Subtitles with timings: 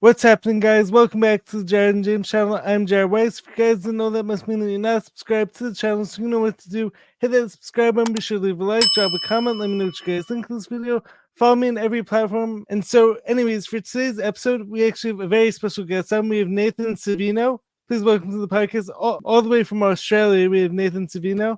[0.00, 0.92] What's happening, guys?
[0.92, 2.60] Welcome back to the Jared and James channel.
[2.64, 3.40] I'm Jared Weiss.
[3.40, 6.04] If you guys didn't know, that must mean that you're not subscribed to the channel,
[6.04, 6.92] so you know what to do.
[7.18, 9.74] Hit that subscribe button, be sure to leave a like, drop a comment, let me
[9.74, 11.02] know what you guys think of this video.
[11.34, 12.64] Follow me on every platform.
[12.68, 16.28] And so, anyways, for today's episode, we actually have a very special guest on.
[16.28, 17.58] We have Nathan Savino.
[17.88, 20.48] Please welcome to the podcast all, all the way from Australia.
[20.48, 21.56] We have Nathan Savino.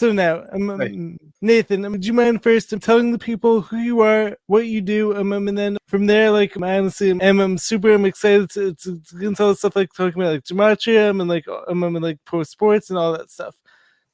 [0.00, 3.76] So now, um, um, Nathan, um, do you mind first um, telling the people who
[3.76, 7.10] you are, what you do, um, um and then from there, like, um, I honestly
[7.10, 10.22] am, I'm super I'm excited to, to, to get into all the stuff like talking
[10.22, 13.54] about like gematria and like um, um, and like pro sports and all that stuff.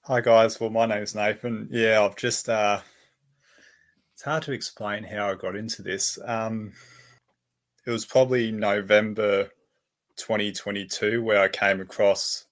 [0.06, 1.68] Hi guys, well my name is Nathan.
[1.70, 2.80] Yeah, I've just uh,
[4.14, 6.18] it's hard to explain how I got into this.
[6.24, 6.72] Um,
[7.86, 9.50] it was probably November
[10.16, 12.45] 2022 where I came across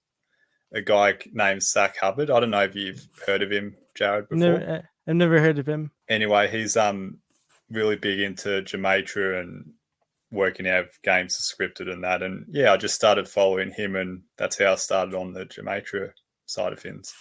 [0.73, 2.29] a guy named Zach Hubbard.
[2.29, 4.59] I don't know if you've heard of him, Jared, before.
[4.59, 5.91] Never, I've never heard of him.
[6.09, 7.17] Anyway, he's um
[7.69, 9.73] really big into gematria and
[10.31, 12.21] working out games scripted and that.
[12.21, 16.11] And yeah, I just started following him, and that's how I started on the gematria
[16.45, 17.13] side of things.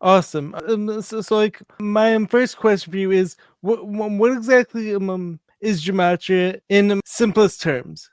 [0.00, 0.54] Awesome.
[0.66, 5.38] Um, so, so, like, my um, first question for you is, what what exactly um,
[5.60, 8.10] is gematria in simplest terms?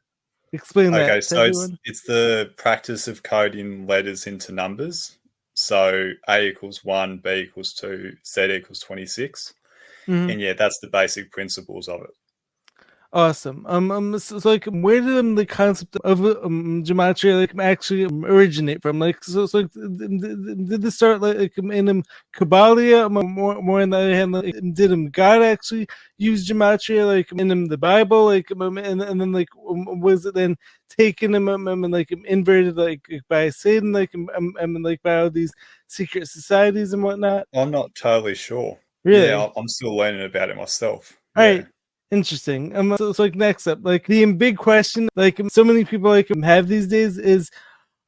[0.53, 1.09] Explain that.
[1.09, 5.17] Okay, so it's, it's the practice of coding letters into numbers.
[5.53, 9.53] So A equals one, B equals two, Z equals 26.
[10.07, 10.29] Mm-hmm.
[10.29, 12.11] And yeah, that's the basic principles of it.
[13.13, 13.65] Awesome.
[13.67, 18.03] Um, um so, so, like, where did um, the concept of um, gematria like actually
[18.03, 18.99] um, originate from?
[18.99, 23.05] Like, so, so like, did this start like in um, Kabbalah?
[23.05, 27.31] Um, more, more on the other hand, like, did um, God actually use gematria like
[27.31, 28.25] in um, the Bible?
[28.25, 30.57] Like, um, and, and then like, um, was it then
[30.89, 35.29] taken um, um, and like inverted like by Satan, like um, um, like by all
[35.29, 35.53] these
[35.87, 37.47] secret societies and whatnot?
[37.53, 38.77] I'm not totally sure.
[39.05, 39.27] Really?
[39.27, 41.17] Yeah, I'm still learning about it myself.
[41.37, 41.49] All yeah.
[41.51, 41.67] right.
[42.09, 42.75] Interesting.
[42.75, 46.29] Um, so, so like next up, like the big question, like so many people like
[46.43, 47.51] have these days is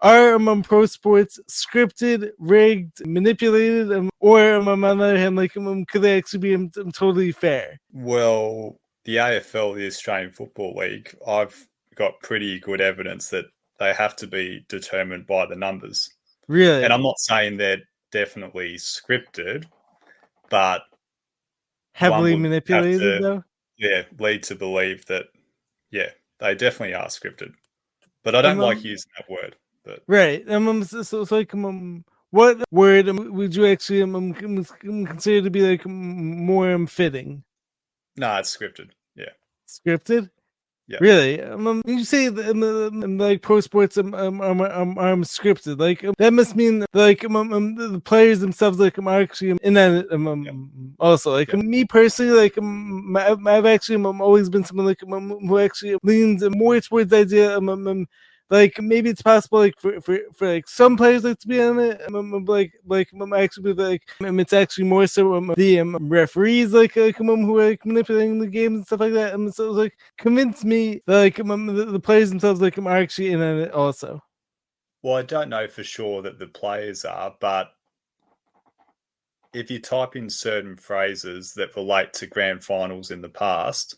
[0.02, 5.56] are among pro sports scripted, rigged, manipulated, um, or um, on the other hand, like
[5.58, 7.78] um, could they actually be um, totally fair?
[7.92, 13.46] Well, the AFL, the Australian Football League, I've got pretty good evidence that
[13.80, 16.10] they have to be determined by the numbers.
[16.48, 16.86] Really?
[16.86, 17.81] And I'm not saying they're
[18.14, 19.66] definitely scripted,
[20.50, 20.84] but
[21.94, 23.44] heavily manipulated to, though
[23.80, 25.26] yeah lead to believe that
[25.90, 26.10] yeah
[26.40, 27.54] they definitely are scripted.
[28.24, 30.48] But i don't um, like using that word but right.
[30.50, 35.62] Um, so, so, like um, what word um, would you actually um, consider to be
[35.62, 37.44] like more um, fitting
[38.18, 39.30] no it's scripted yeah.
[39.68, 40.30] Scripted
[40.90, 40.98] yeah.
[41.00, 41.42] Really?
[41.42, 45.80] Um, you say um, um, like pro sports um, um, um, um, are scripted.
[45.80, 49.76] Like um, that must mean like um, um, the players themselves like are actually in
[49.76, 50.08] that.
[50.12, 51.06] Um, um, yeah.
[51.06, 51.60] Also, like yeah.
[51.60, 56.44] me personally, like um, I've actually um, always been someone like um, who actually leans
[56.50, 57.56] more towards the idea.
[57.56, 58.08] Um, um,
[58.50, 61.80] like maybe it's possible like for, for, for like some players like to be on
[61.80, 62.02] it.
[62.14, 66.96] Um, like like actually like um, it's actually more so um, the um, referees like
[66.96, 69.34] like um, who are like, manipulating the games and stuff like that.
[69.34, 73.32] And so like convince me that, like um, the, the, players themselves like are actually
[73.32, 74.22] in on it also.
[75.02, 77.72] Well i don't know for sure that the players are but
[79.54, 83.96] if you type in certain phrases that relate to grand finals in the past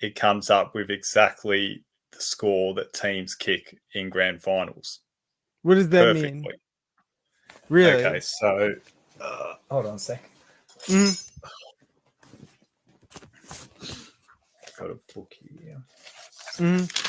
[0.00, 5.00] it comes up with exactly the score that teams kick in grand finals.
[5.62, 6.32] What does that perfectly.
[6.32, 6.46] mean?
[7.68, 8.04] Really?
[8.04, 8.74] Okay, so
[9.20, 10.22] uh, hold on a sec.
[10.86, 11.30] Mm.
[14.78, 15.82] Got a book here.
[16.56, 17.06] Mm.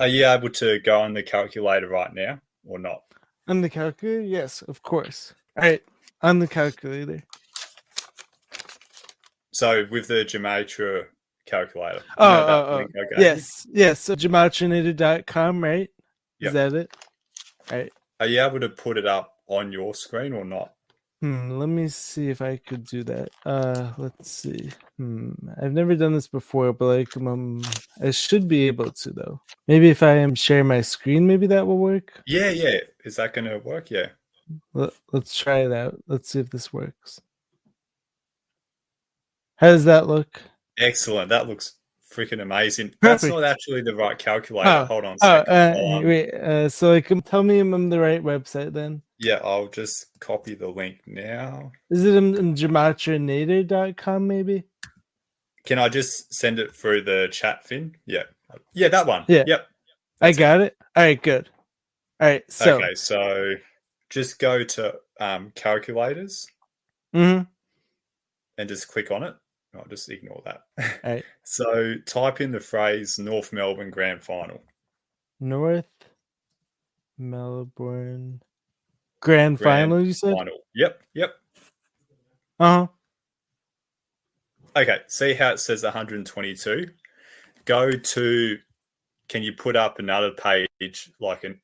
[0.00, 3.02] Are you able to go on the calculator right now or not?
[3.46, 4.20] On the calculator?
[4.20, 5.34] Yes, of course.
[5.56, 5.82] All right,
[6.22, 7.22] on the calculator.
[9.52, 11.06] So with the Gematria
[11.46, 12.02] calculator.
[12.18, 13.00] Oh, oh, oh.
[13.00, 13.08] Okay.
[13.18, 14.00] yes, yes.
[14.00, 15.90] So gematrinator.com, right?
[16.40, 16.48] Yep.
[16.48, 16.96] Is that it?
[17.70, 17.92] Right.
[18.20, 20.72] Are you able to put it up on your screen or not?
[21.20, 23.30] Hmm, let me see if I could do that.
[23.46, 24.70] Uh, let's see.
[24.96, 25.30] Hmm,
[25.62, 27.62] I've never done this before, but like, um,
[28.02, 29.40] I should be able to though.
[29.68, 32.20] Maybe if I am share my screen, maybe that will work.
[32.26, 32.78] Yeah, yeah.
[33.04, 33.88] Is that going to work?
[33.88, 34.06] Yeah.
[34.74, 36.02] Let, let's try it out.
[36.08, 37.20] Let's see if this works.
[39.62, 40.42] How does that look?
[40.76, 41.28] Excellent.
[41.28, 41.74] That looks
[42.12, 42.96] freaking amazing.
[43.00, 44.68] That's not actually the right calculator.
[44.68, 45.18] Oh, Hold on.
[45.18, 46.08] a Oh, uh, Hold on.
[46.08, 46.34] wait.
[46.34, 49.02] Uh, so like, um, tell me I'm on the right website then.
[49.18, 51.70] Yeah, I'll just copy the link now.
[51.90, 52.56] Is it in, in
[54.26, 54.64] maybe?
[55.64, 57.94] Can I just send it through the chat, Finn?
[58.04, 58.24] Yeah.
[58.72, 59.26] Yeah, that one.
[59.28, 59.44] Yeah.
[59.46, 59.66] Yep.
[60.20, 60.40] I That's it.
[60.40, 60.76] got it.
[60.96, 61.50] All right, good.
[62.20, 63.54] All right, so okay, so
[64.10, 66.48] just go to um, calculators
[67.14, 67.46] mhm.
[68.58, 69.36] and just click on it.
[69.74, 70.62] I'll just ignore that.
[71.04, 71.24] Right.
[71.44, 74.62] So type in the phrase North Melbourne Grand Final.
[75.40, 75.84] North
[77.18, 78.40] Melbourne
[79.20, 80.00] Grand, Grand Final.
[80.04, 80.34] You said?
[80.34, 80.58] Final.
[80.74, 81.02] Yep.
[81.14, 81.34] Yep.
[82.60, 82.86] Uh huh.
[84.76, 84.98] Okay.
[85.08, 86.88] See how it says 122?
[87.64, 88.58] Go to,
[89.28, 91.60] can you put up another page like an,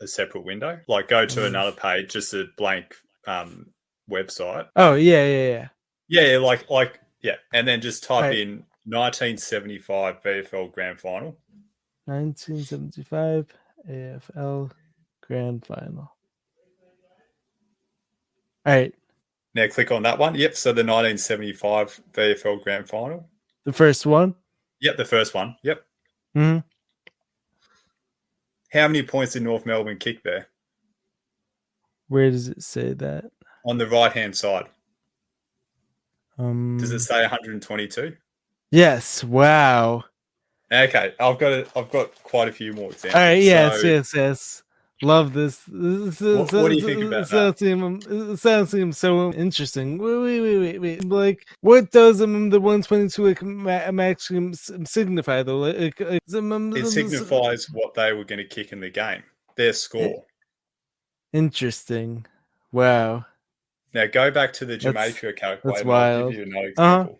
[0.00, 0.80] a separate window?
[0.88, 1.46] Like go to Mm.
[1.46, 2.94] another page, just a blank
[3.26, 3.70] um,
[4.10, 4.68] website.
[4.76, 5.68] Oh yeah, yeah.
[6.08, 11.36] Yeah, yeah, like like yeah, and then just type in 1975 VFL Grand Final.
[12.06, 13.46] 1975
[13.88, 14.70] AFL
[15.20, 16.12] Grand Final.
[18.66, 18.94] All right,
[19.54, 20.34] Now click on that one.
[20.34, 23.28] Yep, so the 1975 VFL Grand Final.
[23.64, 24.34] the first one.
[24.80, 25.56] Yep, the first one.
[25.62, 25.84] Yep.
[26.34, 26.58] hmm
[28.72, 30.48] How many points did North Melbourne kick there?
[32.08, 33.30] Where does it say that?
[33.64, 34.68] On the right hand side.
[36.38, 38.16] Um, Does it say 122?
[38.70, 39.24] Yes.
[39.24, 40.04] Wow.
[40.70, 43.14] Okay, I've got a, I've got quite a few more examples.
[43.14, 43.42] All right.
[43.42, 43.80] Yes.
[43.80, 44.14] So- yes.
[44.14, 44.62] Yes.
[45.00, 45.62] Love this.
[45.68, 47.62] This- What- what do you think about sounds
[48.06, 49.96] It sounds so interesting.
[49.96, 51.04] Wait, wait, wait, wait, wait.
[51.04, 53.70] Like, what does um, the one twenty two like ma-
[54.02, 55.58] actually signify though?
[55.58, 59.22] Like, like, um, It signifies what they were going to kick in the game,
[59.56, 60.24] their score.
[61.32, 62.26] Interesting.
[62.72, 63.24] Wow.
[63.94, 65.80] Now go back to the That's- gematria calculator.
[65.80, 66.32] I'll wild.
[66.32, 67.08] give you another Uh-huh.
[67.10, 67.18] All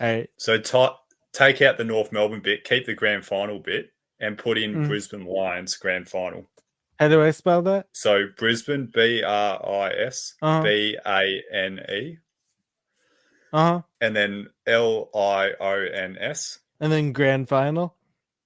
[0.00, 0.30] right.
[0.36, 0.96] So ti-
[1.32, 4.88] take out the North Melbourne bit, keep the grand final bit, and put in Mm.
[4.88, 6.48] Brisbane Lions grand final.
[6.98, 7.86] How do I spell that?
[7.92, 10.62] So Brisbane, B R I S B A N E.
[10.62, 10.62] Uh-huh.
[10.62, 12.18] B A N E,
[13.52, 13.82] Uh huh.
[14.00, 16.58] and then L I O N S.
[16.78, 17.96] And then grand final.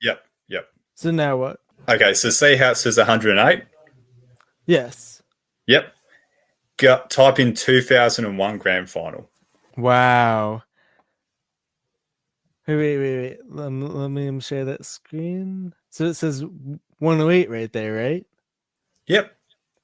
[0.03, 0.69] Yep, yep.
[0.95, 1.61] So now what?
[1.89, 3.65] Okay, so see how it says 108?
[4.67, 5.23] Yes.
[5.67, 5.94] Yep.
[6.77, 9.31] Go, type in 2001 grand final.
[9.77, 10.63] Wow.
[12.67, 13.39] Wait, wait, wait, wait.
[13.49, 15.75] Let me, let me share that screen.
[15.91, 16.43] So it says
[16.99, 18.27] 108 right there, right?
[19.07, 19.37] Yep.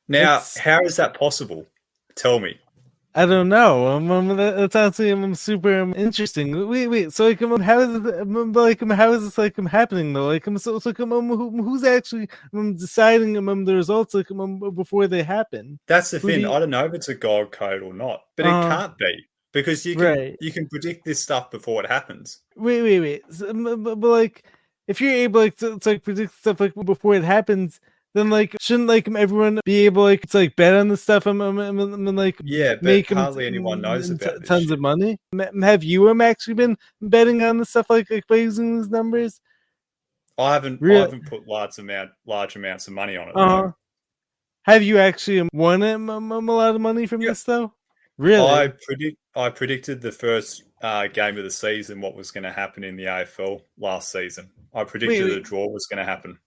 [0.08, 1.66] Now, It's- how is that possible?
[2.16, 2.58] Tell me.
[3.12, 3.88] I don't know.
[3.88, 6.68] Um, um, that, that's actually um, super um, interesting.
[6.68, 7.12] Wait, wait.
[7.12, 10.12] So like, um, how is it, um, like, um, how is this like um, happening
[10.12, 10.28] though?
[10.28, 13.74] Like, um, so, so like, um, um, who, who's actually um, deciding um, um, the
[13.74, 15.80] results like um, um, before they happen?
[15.88, 16.42] That's the Who thing.
[16.42, 18.98] you- I don't know if it's a God code or not, but Uh, it can't
[18.98, 20.36] be because you can right.
[20.40, 22.42] you can predict this stuff before it happens.
[22.54, 23.22] Wait, wait, wait.
[23.30, 24.44] So, um, but, but like,
[24.86, 27.80] if you're able like to, to like predict stuff like before it happens,
[28.14, 31.40] then like shouldn't like everyone be able like to like bet on this stuff and,
[31.40, 34.72] um, um, um, and like Yeah, but make hardly anyone knows about tons shit.
[34.72, 35.18] of money.
[35.62, 39.40] Have you um actually been betting on the stuff like like using these numbers?
[40.38, 40.98] I haven't Really?
[40.98, 43.36] I haven't put large amount large amounts of money on it.
[43.36, 43.74] Uh no.
[44.64, 47.30] Have you actually um, won um, um, a lot of money from Yeah.
[47.30, 47.72] this though?
[48.18, 48.46] Really?
[48.46, 52.52] I predict I predicted the first uh, game of the season what was going to
[52.52, 54.50] happen in the AFL last season.
[54.74, 55.38] I predicted wait.
[55.38, 56.38] a draw was going to happen.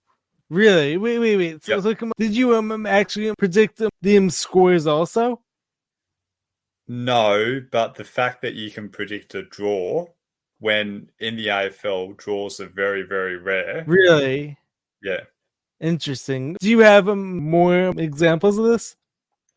[0.50, 0.96] Really?
[0.96, 1.64] Wait, wait, wait.
[1.64, 1.82] So, Yep.
[1.82, 5.40] so come- did you um, actually predict um, the scores also?
[6.86, 10.06] No, but the fact that you can predict a draw
[10.58, 13.84] when in the AFL draws are very very rare.
[13.86, 14.58] Really?
[15.02, 15.20] Yeah.
[15.80, 16.56] Interesting.
[16.60, 18.96] Do you have um, more examples of this?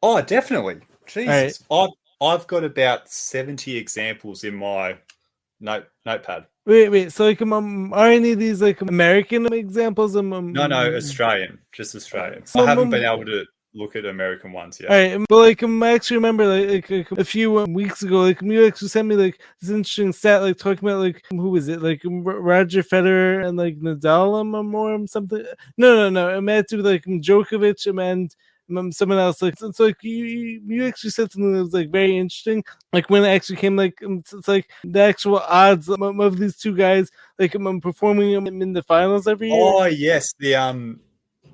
[0.01, 0.79] Oh, definitely.
[1.07, 1.63] Jesus.
[1.69, 1.89] I've
[2.19, 4.97] I've got about 70 examples in my
[5.59, 6.45] note notepad.
[6.67, 7.13] Wait, wait.
[7.13, 10.17] So, like, um, um, are any of these like American examples?
[10.17, 12.45] Um, um, No, no, um, Australian, just Australian.
[12.45, 14.91] So, I haven't um, been able to look at American ones yet.
[14.91, 17.73] All right, um, but like um, I actually remember like, like, like, a few um,
[17.73, 20.99] weeks ago, like um, you actually sent me like this interesting stat, like talking about
[20.99, 24.93] like who was it, like um, R- Roger Federer and like Nadal um, um, or
[24.93, 25.45] um, something.
[25.77, 26.37] No, no, no.
[26.37, 28.37] It had to be like um, Djokovic um, and um,
[28.91, 29.41] someone else.
[29.41, 32.63] Like so, it's like you, you actually said something that was like very interesting.
[32.93, 36.75] Like when it actually came like um, it's, like the actual odds of these two
[36.75, 37.09] guys
[37.39, 39.59] like um, um, performing in the finals every year.
[39.59, 40.99] Oh yes, the um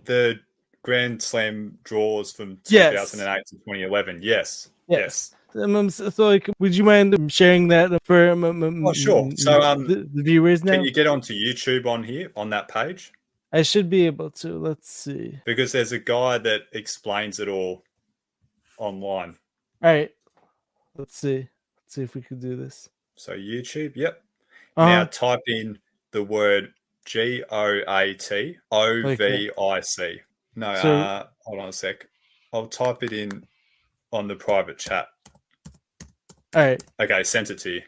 [0.05, 0.39] the
[0.83, 3.11] Grand Slam draws from Yes.
[3.11, 4.19] 2008 to 2011.
[4.21, 4.69] Yes.
[4.87, 5.33] Yes.
[5.55, 9.29] Um, um, so, so, like, would you mind sharing that for um, Oh, sure.
[9.35, 10.73] So, um, the, the viewers now?
[10.73, 13.13] Can you get onto YouTube on here on that page?
[13.53, 14.57] I should be able to.
[14.57, 15.39] Let's see.
[15.45, 17.83] Because there's a guy that explains it all
[18.79, 19.35] online.
[19.83, 20.11] All right,
[20.97, 21.47] let's see.
[21.77, 22.89] Let's see if we can do this.
[23.15, 24.23] So YouTube, yep.
[24.75, 24.89] Uh-huh.
[24.89, 25.77] Now type in
[26.11, 26.73] the word
[27.05, 30.19] G O A T O V I C.
[30.55, 32.07] No, so, uh, hold on a sec.
[32.51, 33.45] I'll type it in
[34.11, 35.07] on the private chat.
[36.55, 36.83] All right.
[36.99, 37.81] Okay, sent it to you.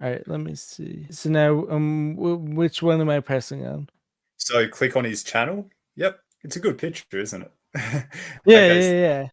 [0.00, 1.06] All right, let me see.
[1.10, 3.88] So now, um, which one am I pressing on?
[4.48, 5.68] So click on his channel.
[5.96, 7.52] Yep, it's a good picture, isn't it?
[7.76, 8.02] yeah,
[8.46, 9.28] okay, yeah, yeah.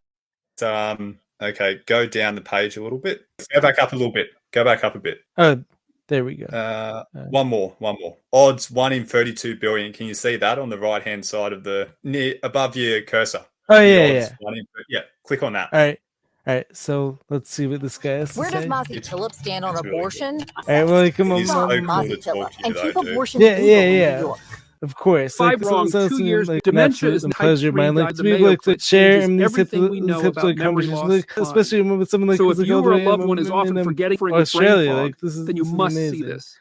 [0.57, 3.21] So, um, okay, go down the page a little bit.
[3.53, 4.31] Go back up a little bit.
[4.51, 5.19] Go back up a bit.
[5.37, 5.63] Oh,
[6.09, 6.47] there we go.
[6.47, 8.17] Uh, one more, one more.
[8.33, 9.93] Odds one in thirty-two billion.
[9.93, 13.45] Can you see that on the right-hand side of the near above your cursor?
[13.69, 14.29] Oh yeah, yeah.
[14.41, 14.99] In, yeah.
[15.23, 15.69] Click on that.
[15.71, 15.99] All right.
[16.45, 19.77] All right, so let's see what this guy has Where does Mazi Pilip stand on
[19.77, 20.41] abortion?
[20.57, 24.33] All right, well, come on, so cool to and keep abortion yeah, yeah, yeah.
[24.81, 26.47] Of course, five like, wrong, so, so, two years.
[26.47, 27.95] Like, dementia is pleasure, man.
[27.95, 31.37] Like to be like to share and these types of, these types of conversations, like,
[31.37, 32.51] especially with someone like so.
[32.51, 35.65] If you or a loved one is often forgetting Australia, like this is then you
[35.65, 36.59] must see this.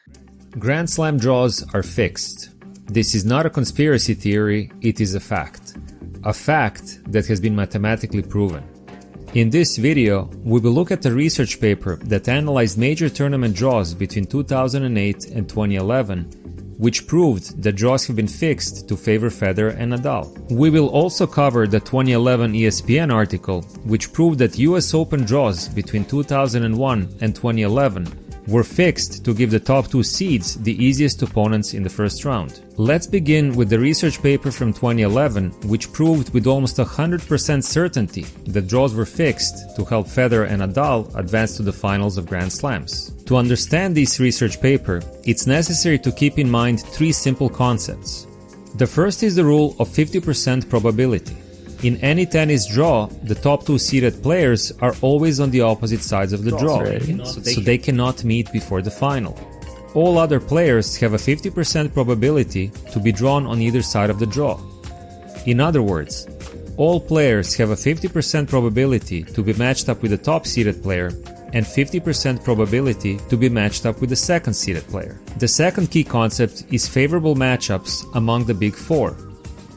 [0.57, 2.49] Grand Slam draws are fixed.
[2.85, 5.75] This is not a conspiracy theory; it is a fact,
[6.23, 8.63] a fact that has been mathematically proven.
[9.33, 13.93] In this video, we will look at a research paper that analyzed major tournament draws
[13.93, 16.44] between 2008 and 2011,
[16.77, 20.25] which proved that draws have been fixed to favor Federer and Nadal.
[20.51, 26.05] We will also cover the 2011 ESPN article, which proved that US Open draws between
[26.05, 31.83] 2001 and 2011 were fixed to give the top two seeds the easiest opponents in
[31.83, 32.61] the first round.
[32.77, 38.67] Let's begin with the research paper from 2011, which proved with almost 100% certainty that
[38.67, 43.11] draws were fixed to help Federer and Nadal advance to the finals of Grand Slams.
[43.25, 48.27] To understand this research paper, it's necessary to keep in mind three simple concepts.
[48.75, 51.35] The first is the rule of 50% probability.
[51.85, 56.33] In any tennis draw, the top two seeded players are always on the opposite sides
[56.33, 56.83] of the draw,
[57.23, 59.37] so, they, so they cannot meet before the final.
[59.93, 64.25] All other players have a 50% probability to be drawn on either side of the
[64.25, 64.59] draw.
[65.45, 66.27] In other words,
[66.75, 71.11] all players have a 50% probability to be matched up with the top seeded player
[71.53, 75.19] and 50% probability to be matched up with the second seeded player.
[75.37, 79.15] The second key concept is favorable matchups among the big four.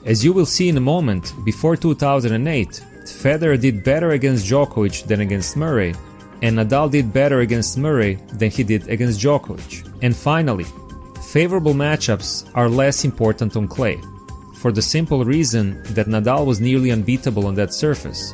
[0.08, 5.20] As you will see in a moment, before 2008, Federer did better against Djokovic than
[5.20, 5.94] against Murray,
[6.40, 9.86] and Nadal did better against Murray than he did against Djokovic.
[10.00, 10.64] And finally,
[11.24, 14.00] favorable matchups are less important on clay,
[14.54, 18.32] for the simple reason that Nadal was nearly unbeatable on that surface,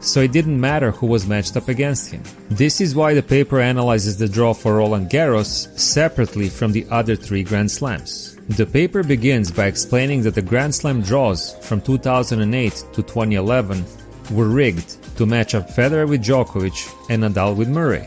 [0.00, 2.22] so it didn't matter who was matched up against him.
[2.48, 7.16] This is why the paper analyzes the draw for Roland Garros separately from the other
[7.16, 8.36] three Grand Slams.
[8.48, 13.84] The paper begins by explaining that the Grand Slam draws from 2008 to 2011
[14.30, 18.06] were rigged to match up Federer with Djokovic and Nadal with Murray,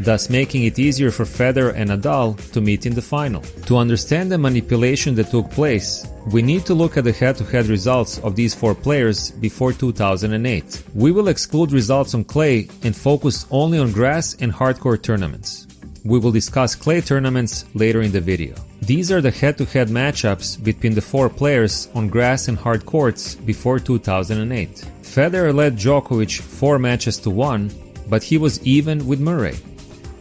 [0.00, 3.42] thus making it easier for Federer and Nadal to meet in the final.
[3.66, 8.18] To understand the manipulation that took place, we need to look at the head-to-head results
[8.18, 10.82] of these four players before 2008.
[10.94, 15.66] We will exclude results on clay and focus only on grass and hardcourt tournaments.
[16.04, 18.54] We will discuss clay tournaments later in the video.
[18.80, 23.78] These are the head-to-head matchups between the four players on grass and hard courts before
[23.78, 24.84] 2008.
[25.02, 27.70] Federer led Djokovic 4 matches to 1,
[28.08, 29.54] but he was even with Murray.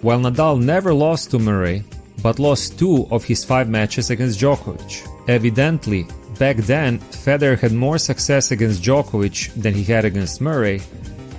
[0.02, 1.84] While Nadal never lost to Murray,
[2.24, 5.08] but lost 2 of his 5 matches against Djokovic.
[5.28, 6.08] Evidently,
[6.40, 10.82] back then, Federer had more success against Djokovic than he had against Murray,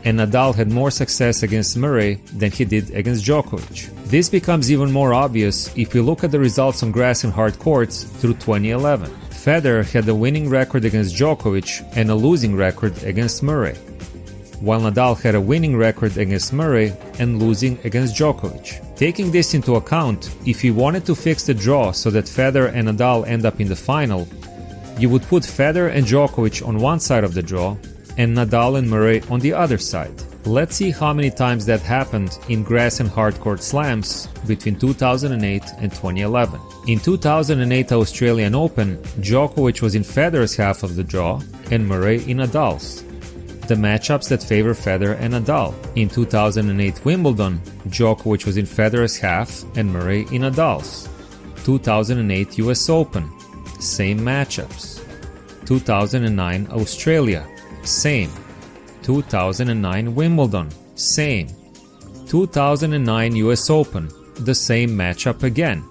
[0.04, 3.90] and Nadal had more success against Murray than he did against Djokovic.
[4.06, 7.58] This becomes even more obvious if we look at the results on grass and hard
[7.58, 9.10] courts through 2011.
[9.30, 13.76] Federer had a winning record against Djokovic and a losing record against Murray,
[14.62, 18.96] while Nadal had a winning record against Murray and losing against Djokovic.
[18.96, 22.86] Taking this into account, if you wanted to fix the draw so that Federer and
[22.86, 24.28] Nadal end up in the final,
[24.98, 27.76] you would put Federer and Djokovic on one side of the draw
[28.16, 30.14] and Nadal and Murray on the other side.
[30.44, 35.90] Let's see how many times that happened in grass and hardcourt slams between 2008 and
[35.90, 36.60] 2011.
[36.86, 41.40] In 2008 Australian Open, Djokovic was in Federer's half of the draw
[41.70, 43.04] and Murray in Nadal's.
[43.68, 45.74] The matchups that favor Federer and Nadal.
[45.96, 51.08] In 2008 Wimbledon, Djokovic was in Federer's half and Murray in Nadal's.
[51.64, 53.30] 2008 US Open,
[53.78, 55.00] same matchups.
[55.66, 57.46] 2009 Australia,
[57.84, 58.30] same.
[59.02, 61.48] 2009 Wimbledon, same.
[62.26, 65.84] 2009 US Open, the same matchup again.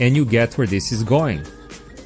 [0.00, 1.44] And you get where this is going.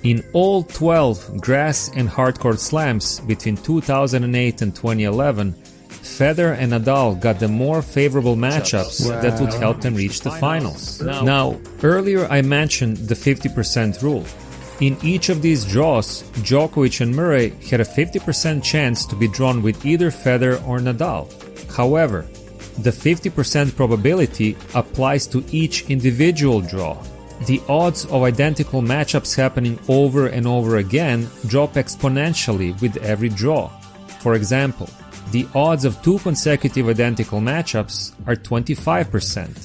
[0.02, 5.54] In all 12 grass and hardcourt slams between 2008 and 2011,
[6.00, 9.20] Federer and Nadal got the more favorable matchups wow.
[9.20, 11.02] that would help them reach the finals.
[11.02, 14.24] Now, earlier I mentioned the 50% rule.
[14.80, 19.60] In each of these draws, Djokovic and Murray had a 50% chance to be drawn
[19.60, 21.28] with either Federer or Nadal.
[21.70, 22.22] However,
[22.78, 26.96] the 50% probability applies to each individual draw.
[27.46, 33.68] The odds of identical matchups happening over and over again drop exponentially with every draw.
[34.20, 34.90] For example,
[35.30, 39.56] the odds of two consecutive identical matchups are 25%.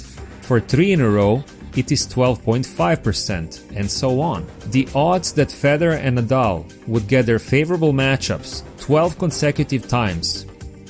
[0.41, 1.43] For three in a row,
[1.75, 4.45] it is 12.5%, and so on.
[4.67, 10.45] The odds that Federer and Nadal would get their favorable matchups 12 consecutive times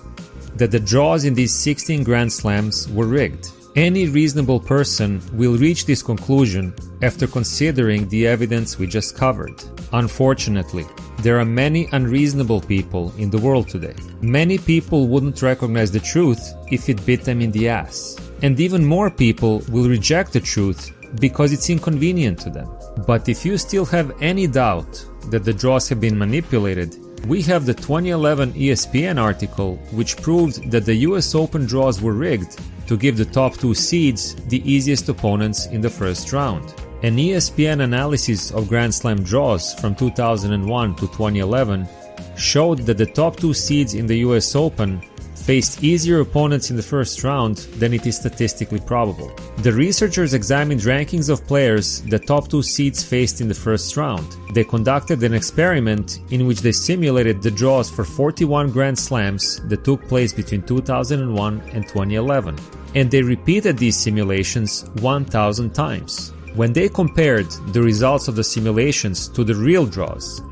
[0.55, 3.49] that the draws in these 16 Grand Slams were rigged.
[3.75, 9.63] Any reasonable person will reach this conclusion after considering the evidence we just covered.
[9.93, 10.85] Unfortunately,
[11.19, 13.95] there are many unreasonable people in the world today.
[14.21, 18.17] Many people wouldn't recognize the truth if it bit them in the ass.
[18.41, 22.69] And even more people will reject the truth because it's inconvenient to them.
[23.07, 26.95] But if you still have any doubt that the draws have been manipulated,
[27.27, 32.59] we have the 2011 ESPN article which proved that the US Open draws were rigged
[32.87, 36.73] to give the top two seeds the easiest opponents in the first round.
[37.03, 41.87] An ESPN analysis of Grand Slam draws from 2001 to 2011
[42.35, 45.01] showed that the top two seeds in the US Open
[45.49, 49.31] faced easier opponents in the first round than it is statistically probable.
[49.63, 54.27] The researchers examined rankings of players the top two seeds faced in the first round.
[54.53, 59.83] They conducted an experiment in which they simulated the draws for 41 Grand Slams that
[59.83, 62.55] took place between 2001 and 2011.
[62.93, 66.31] And they repeated these simulations 1,000 times.
[66.53, 70.43] When they compared the results of the simulations to the real draws,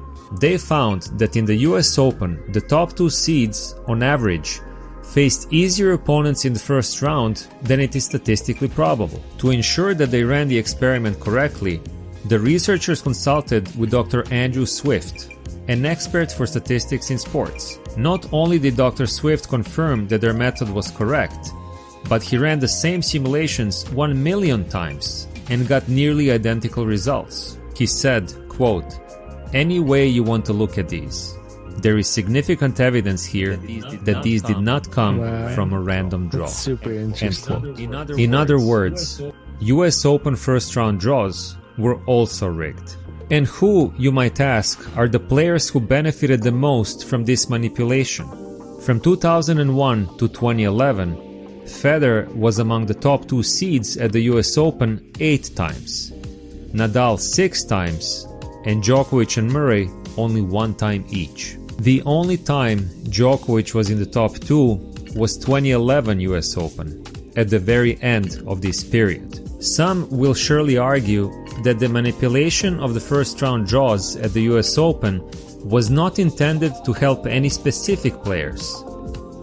[0.41, 4.59] they found that in the US Open, the top two seeds, on average,
[5.17, 9.19] faced easier opponents in the first round than it is statistically probable.
[9.39, 11.81] To ensure that they ran the experiment correctly,
[12.25, 14.31] the researchers consulted with Dr.
[14.31, 15.29] Andrew Swift,
[15.69, 17.79] an expert for statistics in sports.
[17.97, 19.07] Not only did Dr.
[19.07, 21.49] Swift confirm that their method was correct,
[22.07, 27.57] but he ran the same simulations 1 million times and got nearly identical results.
[27.75, 28.99] He said, quote,
[29.51, 31.36] Any way you want to look at these,
[31.77, 33.57] there is significant evidence here
[34.03, 35.53] that these did not come wow.
[35.53, 36.45] from a random draw.
[36.45, 37.77] That's super interesting.
[37.77, 39.21] In other, In other words,
[39.59, 42.95] US Open first round draws were also rigged.
[43.29, 48.25] And who, you might ask, are the players who benefited the most from this manipulation?
[48.81, 51.15] From 2001 to 2011,
[51.65, 56.11] Federer was among the top two seeds at the US Open eight times,
[56.71, 58.25] Nadal six times,
[58.65, 61.56] and Djokovic and Murray only one time each.
[61.79, 64.79] The only time Djokovic was in the top two
[65.15, 67.03] was 2011 US Open,
[67.35, 69.63] at the very end of this period.
[69.63, 71.31] Some will surely argue
[71.63, 75.21] that the manipulation of the first round draws at the US Open
[75.63, 78.83] was not intended to help any specific players.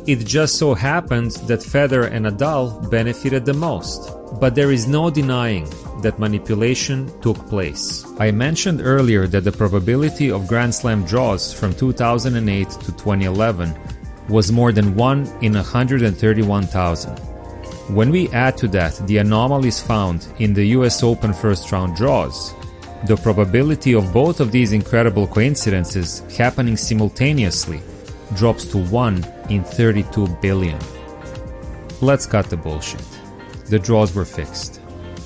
[0.07, 4.13] It just so happened that Federer and Nadal benefited the most.
[4.39, 5.67] But there is no denying
[6.03, 8.05] that manipulation took place.
[8.19, 13.75] I mentioned earlier that the probability of Grand Slam draws from 2008 to 2011
[14.29, 17.19] was more than 1 in 131,000.
[17.89, 22.53] When we add to that the anomalies found in the US Open first round draws,
[23.07, 27.81] the probability of both of these incredible coincidences happening simultaneously
[28.35, 30.79] drops to 1 in 32 billion.
[32.01, 33.05] Let's cut the bullshit.
[33.67, 34.81] The draws were fixed.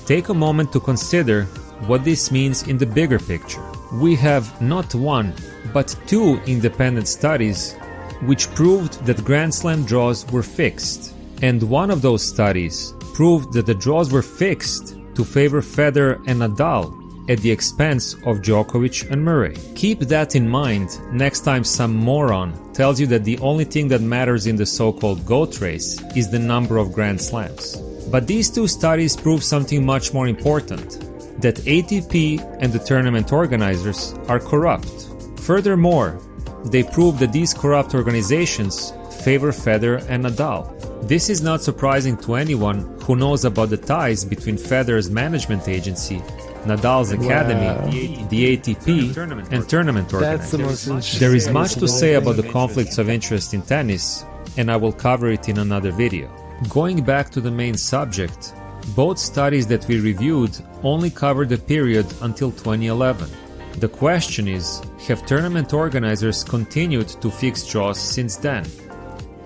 [0.05, 1.45] Take a moment to consider
[1.87, 3.63] what this means in the bigger picture.
[3.93, 5.33] We have not one,
[5.73, 7.75] but two independent studies
[8.21, 13.65] which proved that Grand Slam draws were fixed and one of those studies proved that
[13.65, 16.98] the draws were fixed to favor Federer and Nadal
[17.29, 19.55] at the expense of Djokovic and Murray.
[19.75, 24.01] Keep that in mind next time some moron tells you that the only thing that
[24.01, 27.77] matters in the so called GOAT race is the number of Grand Slams.
[28.11, 30.99] But these two studies prove something much more important
[31.41, 35.07] that ATP and the tournament organizers are corrupt.
[35.37, 36.19] Furthermore,
[36.65, 38.91] they prove that these corrupt organizations
[39.23, 41.07] favor Federer and Nadal.
[41.07, 46.21] This is not surprising to anyone who knows about the ties between Federer's management agency,
[46.65, 48.27] Nadal's academy, wow.
[48.29, 51.19] the ATP, and tournament, and tournament organizers.
[51.19, 54.25] There is much to say about the conflicts of interest in tennis,
[54.57, 56.29] and I will cover it in another video.
[56.69, 58.53] Going back to the main subject,
[58.95, 63.29] both studies that we reviewed only covered the period until 2011.
[63.77, 68.65] The question is have tournament organizers continued to fix draws since then?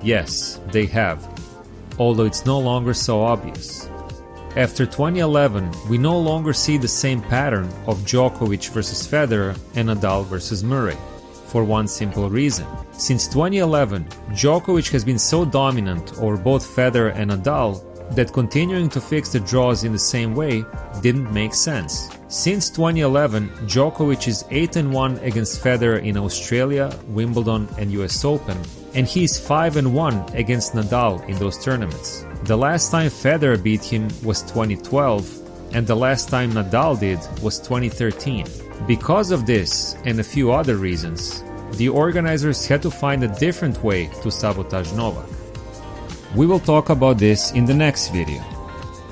[0.02, 1.34] Yes, they have
[2.00, 3.90] although it's no longer so obvious.
[4.56, 10.28] After 2011, we no longer see the same pattern of Djokovic versus Federer and Nadal
[10.28, 10.98] versus Murray,
[11.48, 12.68] for one simple reason.
[12.92, 17.82] Since 2011, Djokovic has been so dominant over both Federer and Nadal
[18.16, 20.64] that continuing to fix the draws in the same way
[21.02, 22.12] didn't make sense.
[22.28, 28.60] Since 2011, Djokovic is 8 1 against Federer in Australia, Wimbledon, and US Open,
[28.94, 32.24] and he's 5 and 1 against Nadal in those tournaments.
[32.44, 37.58] The last time Federer beat him was 2012, and the last time Nadal did was
[37.60, 38.46] 2013.
[38.86, 41.42] Because of this and a few other reasons,
[41.78, 45.30] the organizers had to find a different way to sabotage Novak.
[46.36, 48.44] We will talk about this in the next video.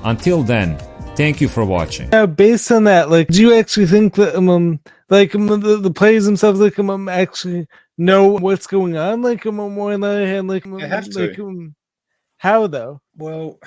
[0.04, 0.78] Until then,
[1.16, 2.10] thank you for watching.
[2.12, 5.92] Yeah, based on that, like, do you actually think that um, like um, the, the
[5.92, 7.68] players themselves, like, um, actually
[7.98, 9.22] know what's going on.
[9.22, 11.76] Like um, more on the other hand, like, um, like um,
[12.42, 13.02] how though?
[13.16, 13.60] Well,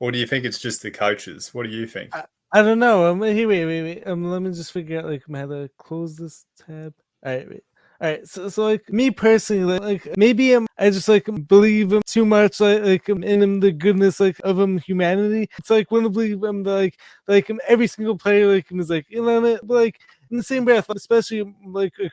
[0.00, 1.52] or do you think it's just the coaches?
[1.52, 2.16] What do you think?
[2.16, 3.04] I, I don't know.
[3.10, 4.06] Um, hey, wait, wait, wait.
[4.06, 6.94] Um, let me just figure out like how to close this tab.
[7.22, 7.64] All right, wait.
[8.00, 11.92] All right, so so like me personally, like, like maybe um, I just like believe
[11.92, 15.50] him too much, like like um, in him the goodness like of him humanity.
[15.58, 19.04] It's like when I believe him, like like um, every single player like is like
[19.10, 22.12] you know but like in the same breath, especially like, like,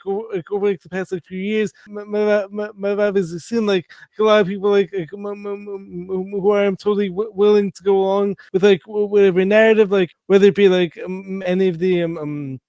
[0.52, 4.48] over like the past like few years, my vibe is seen like a lot of
[4.48, 10.12] people like, who are totally w- willing to go along with like whatever narrative, like
[10.28, 12.60] whether it be like um, any of the um, um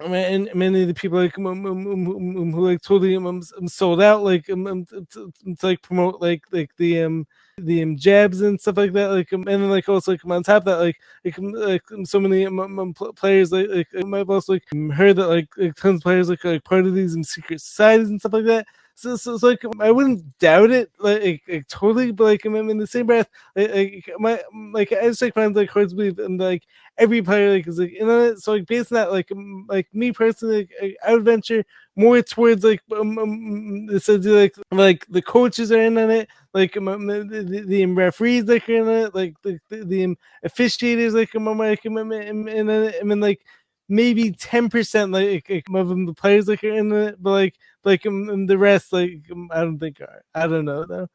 [0.00, 4.22] and many of the people like um, um, um, who like totally um, sold out
[4.22, 7.26] like um, to, to, to, like promote like like the um
[7.58, 9.08] the um, jabs and stuff like that.
[9.08, 11.82] Like, um, and then like also like on top of that, like like, um, like
[12.04, 14.64] so many um, players like like I've also like
[14.94, 18.10] heard that like, like tons of players like like part of these um, secret societies
[18.10, 18.66] and stuff like that.
[18.98, 22.78] So, so, so like I wouldn't doubt it, like, like, totally, but like I'm in
[22.78, 26.18] the same breath, like, like my like I just like find like hard to believe,
[26.18, 26.62] and like
[26.96, 29.30] every player like is like you know so like based on that like
[29.68, 31.62] like me personally like, I would venture
[31.94, 36.74] more towards like um, um so like like the coaches are in on it like
[36.78, 41.34] um, the, the, the referees like are in it like the the, the officiators like
[41.34, 42.12] um, like um, and,
[42.48, 42.70] and, and,
[43.12, 43.44] and like
[43.88, 48.46] maybe 10% like, like of the players like are in it but like like um,
[48.46, 51.08] the rest like um, i don't think are i don't know though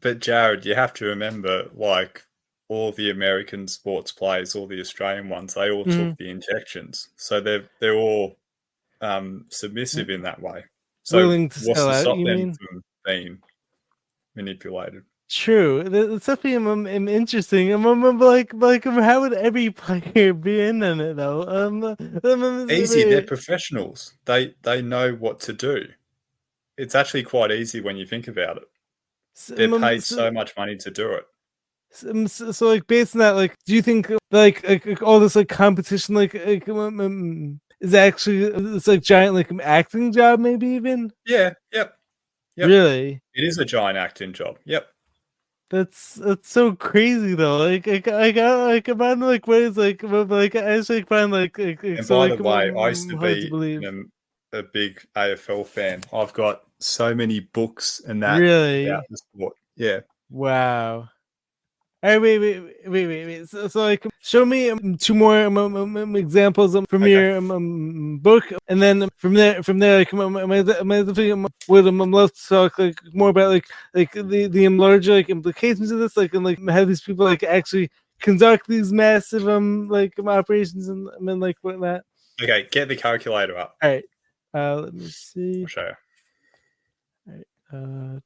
[0.00, 2.22] but jared you have to remember like
[2.68, 5.96] all the American sports players, all the Australian ones, they all Mhm.
[5.96, 8.36] took the injections, so they're they're all
[9.00, 10.64] um, submissive in that way.
[11.04, 12.54] So Willing to what's sell to out, stop you them mean?
[12.54, 13.38] from being
[14.36, 15.04] manipulated?
[15.30, 15.84] True.
[15.84, 17.72] That- That's definitely um, um, interesting.
[17.72, 21.44] Um, um, like, like, um, how would every player be in on it though?
[21.44, 21.84] Um,
[22.24, 24.14] um, Easy, they're professionals.
[24.24, 25.86] They they know what to do.
[26.76, 28.64] It's actually quite easy when you think about it.
[29.48, 31.24] They're paid so much money to do it.
[31.92, 35.48] So, so, like based on that, like, do you think like like, all this like
[35.48, 41.54] competition like, like um, is actually it's like giant like acting job maybe even Yeah,
[41.72, 41.94] yep.
[42.56, 42.68] Yep.
[42.68, 43.20] really?
[43.34, 44.58] It is a giant acting job.
[44.64, 44.86] Yep.
[45.70, 47.58] That's that's so crazy though.
[47.58, 51.56] Like like I got like I'm on like ways like like I actually find like,
[51.58, 53.84] like And so, by like, the way, I used to be believe.
[53.84, 56.02] a, a big AFL fan.
[56.12, 59.56] I've got so many books and that really about the sport.
[59.76, 60.00] Yeah.
[60.28, 61.08] wow.
[62.02, 63.48] All right, wait, wait, wait, wait, wait.
[63.50, 67.10] So, so like, show me um, two more um, um, um, um, examples from Okay.
[67.10, 71.46] your um, um, book, and then from there, from there, like, um, I think um,
[71.68, 75.90] would um, love to talk like more about like like the the larger like implications
[75.90, 80.18] of this, like and like how these people like actually conduct these massive um like
[80.18, 82.00] um, operations and mean like whatnot.
[82.42, 83.76] Okay, get the calculator up.
[83.82, 84.04] All right,
[84.54, 85.60] uh, let me see.
[85.64, 85.90] I'll show
[87.28, 87.44] you.
[87.72, 88.20] Uh,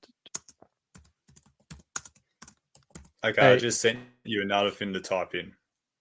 [3.25, 5.53] Okay, I just sent you another thing to type in.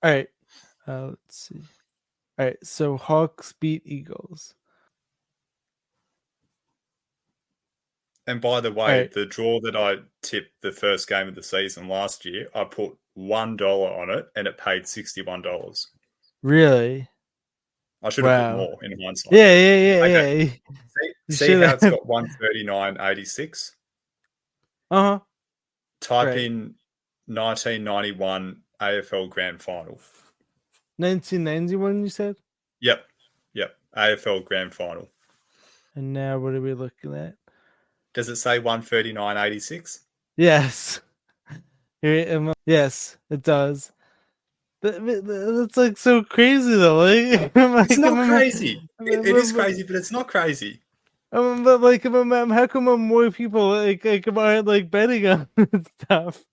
[0.04, 0.28] all right,
[0.88, 1.62] uh, let's see.
[2.38, 4.56] All right, so Hawks beat Eagles.
[8.28, 9.12] And by the way, Alright.
[9.14, 12.94] the draw that I tipped the first game of the season last year, I put
[13.16, 15.90] one dollar on it and it paid sixty one dollars.
[16.42, 17.08] Really?
[18.02, 18.66] I should have Wow.
[18.66, 19.34] put more in hindsight.
[19.34, 20.44] Yeah, yeah, yeah, Okay.
[20.44, 20.52] yeah.
[21.30, 23.76] See, see how it's got one thirty nine eighty six?
[24.90, 25.20] Uh huh.
[26.00, 26.38] Type Right.
[26.40, 26.76] in
[27.28, 30.00] nineteen ninety one AFL Grand Final.
[30.98, 32.36] 1991, you said?
[32.82, 33.06] Yep.
[33.54, 33.76] Yep.
[33.98, 35.10] AFL Grand Final.
[35.96, 37.36] And now what are we looking at?
[38.14, 40.02] Does it say one thirty nine eighty six?
[40.38, 41.02] Yes.
[42.02, 42.54] Here it am.
[42.66, 43.92] Yes, it does.
[44.82, 46.98] That- that- That's like so crazy though.
[46.98, 48.82] Like, It's not I'm- crazy.
[49.00, 50.82] It- it is I'm- crazy, but it's not crazy.
[51.32, 55.48] I'm- but like, I'm- I'm- how come more people like like aren't like betting on
[56.02, 56.44] stuff?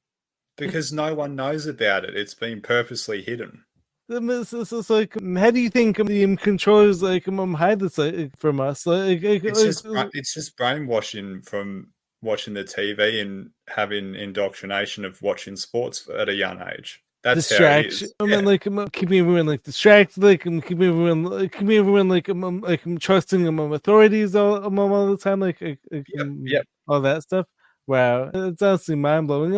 [0.56, 2.16] Because no one knows about it.
[2.16, 3.64] It's been purposely hidden.
[4.10, 7.26] Um, It's, it's, it's like, um, how do you think um, the um, controllers like
[7.28, 8.86] um, hide this like, from us?
[8.86, 15.04] Like, like, It's like- just it's just brainwashing from watching the TV and having indoctrination
[15.04, 17.02] of watching sports at a young age.
[17.22, 18.06] That's distraction.
[18.06, 18.14] is.
[18.20, 18.36] I Yeah.
[18.36, 22.28] mean, like um, keeping everyone like distracted, like um, keeping everyone, like, keeping everyone like
[22.28, 25.78] um, um, like um, trusting um, um, authorities all, um, all the time, like, like,
[25.90, 26.66] like, Yep, um, yep.
[26.88, 27.46] all that stuff.
[27.86, 29.52] Wow, it's honestly mind blowing.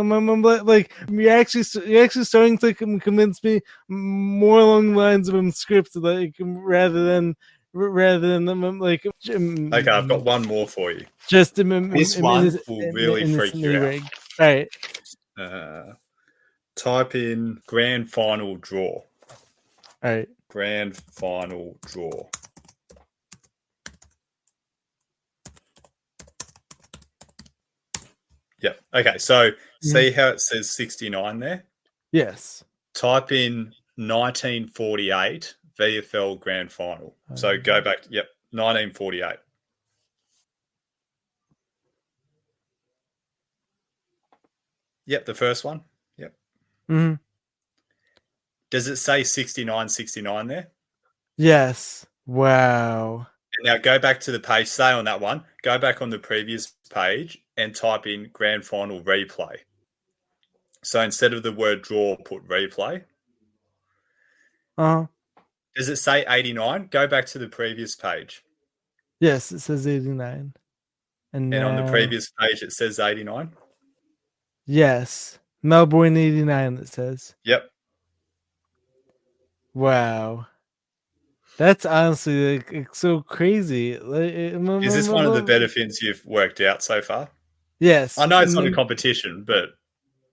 [0.64, 6.02] Like, you're actually you're actually starting to convince me more along the lines of scripted,
[6.02, 7.36] like rather than
[7.74, 9.04] rather than um, um, like
[9.34, 11.04] um, Okay, I've got one more for you.
[11.28, 14.02] just um, um, This um, one innocent- will in- really freak you innocently out.
[14.38, 14.68] All right,
[15.38, 15.92] Uh,
[16.74, 19.00] type in grand final draw.
[19.00, 19.04] all
[20.02, 20.28] right.
[20.48, 22.28] Grand final draw.
[28.62, 28.80] Yep.
[28.94, 31.64] Okay, so see how it says 69 there?
[32.12, 32.64] Yes.
[32.94, 37.14] Type in 1948 VFL Grand Final.
[37.34, 37.98] So go back.
[38.08, 39.36] Yep, 1948.
[45.06, 45.80] Yep, the first one.
[46.16, 46.34] Yep.
[46.88, 47.14] Mm-hmm.
[48.70, 50.68] Does it say 69 69 there?
[51.36, 52.06] Yes.
[52.26, 53.26] Wow.
[53.64, 56.72] Now go back to the page, say on that one, go back on the previous
[56.92, 59.56] page and type in grand final replay.
[60.82, 63.04] So instead of the word draw, put replay.
[64.76, 65.06] Uh huh.
[65.76, 66.88] Does it say 89?
[66.90, 68.42] Go back to the previous page.
[69.20, 70.52] Yes, it says 89.
[71.32, 73.52] And, And on the previous page, it says 89.
[74.66, 75.38] Yes.
[75.62, 77.34] Melbourne 89, it says.
[77.44, 77.70] Yep.
[79.74, 80.46] Wow.
[81.56, 83.98] That's honestly like, it's so crazy.
[83.98, 84.32] Like,
[84.84, 87.30] Is this one of the better things you've worked out so far?
[87.82, 88.16] Yes.
[88.16, 89.70] I know it's not a Mm, competition, but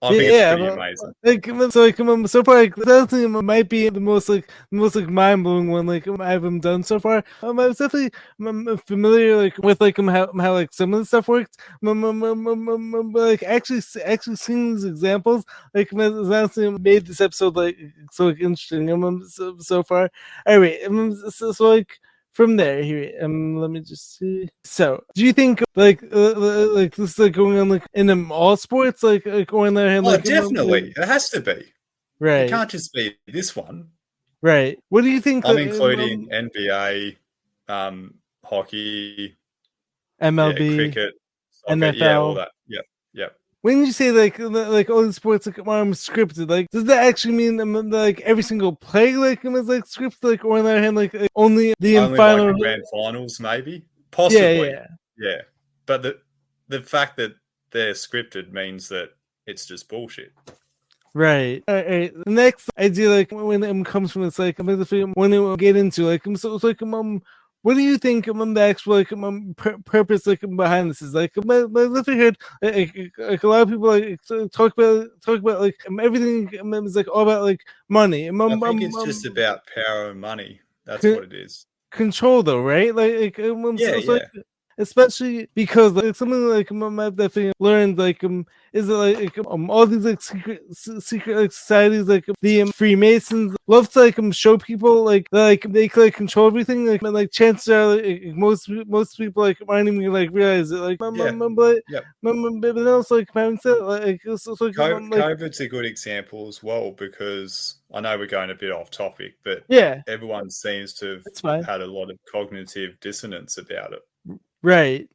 [0.02, 1.12] I think yeah, it's pretty amazing.
[1.24, 4.50] Like um, so, like um, so far, like that thing might be the most like
[4.70, 7.24] most like mind blowing one like um, I've um, done so far.
[7.42, 10.94] Um, I was definitely um, um, familiar like with like um, how how like some
[10.94, 11.56] of the stuff worked.
[11.82, 16.00] Um, um, um, um, um, um, but like actually actually seeing these examples like um,
[16.00, 17.76] honestly made this episode like
[18.12, 18.90] so like, interesting.
[18.90, 20.08] Um, um, so, so far.
[20.46, 21.98] Anyway, um, so, so like
[22.32, 26.66] from there here um let me just see so do you think like uh, uh,
[26.72, 29.88] like this is like going on like in um, all sports like like going there
[29.88, 30.92] and Oh, like um, um, definitely.
[30.96, 31.72] It has to be.
[32.18, 32.42] Right.
[32.42, 33.88] It can't just be this one.
[34.42, 34.78] Right.
[34.88, 35.46] What do you think?
[35.46, 37.16] I'm uh, including NBA,
[37.68, 38.14] um,
[38.44, 39.36] hockey,
[40.20, 40.76] um, yeah, MLB.
[40.76, 41.14] cricket,
[41.50, 42.50] soccer, yeah, all that.
[42.68, 42.84] Yep.
[43.62, 47.34] When you say like like all the sports like um scripted, like does that actually
[47.34, 50.82] mean um, like every single play like is like scripted, like or on the other
[50.82, 52.46] hand like only the Only final?
[52.52, 54.40] like grand finals, maybe, possibly.
[54.40, 54.86] yeah, Yeah,
[55.18, 55.40] yeah,
[55.86, 56.18] But the
[56.68, 57.34] the fact that
[57.70, 59.10] they're scripted means that
[59.46, 60.32] it's just bullshit.
[61.14, 61.62] right.
[61.68, 62.12] All right.
[62.24, 65.38] The next idea, like when it comes from this, like I'm gonna figure when it
[65.38, 67.22] will get into, like so it's like um.
[67.62, 71.12] What do you think um, the actual like um, pur- purpose like behind this is?
[71.12, 74.20] Like, um, heard like, like, like, a lot of people like
[74.50, 78.28] talk about talk about like um, everything um, is like all about like money.
[78.28, 80.60] Um, I think it's just about power and money.
[80.86, 81.66] That's Could- what it is.
[81.90, 82.94] control though, right?
[82.94, 84.20] Like, like um, um, so Yeah,
[84.80, 89.70] especially because like something like um, I've definitely learned like um is that like um
[89.70, 94.18] all these like secret s- secret like societies like the um, Freemasons love to like
[94.18, 97.68] um show people like that, like they can like control everything like but, like chances
[97.68, 101.28] are like, most most people like aren't even like realize it like um, Yeah.
[101.28, 101.82] um, but
[102.24, 105.60] um, um, but also like having said like it's, it's like, Co- um, like COVID's
[105.60, 109.64] a good example as well because I know we're going a bit off topic, but
[109.68, 114.00] yeah everyone seems to have had a lot of cognitive dissonance about it.
[114.62, 115.08] Right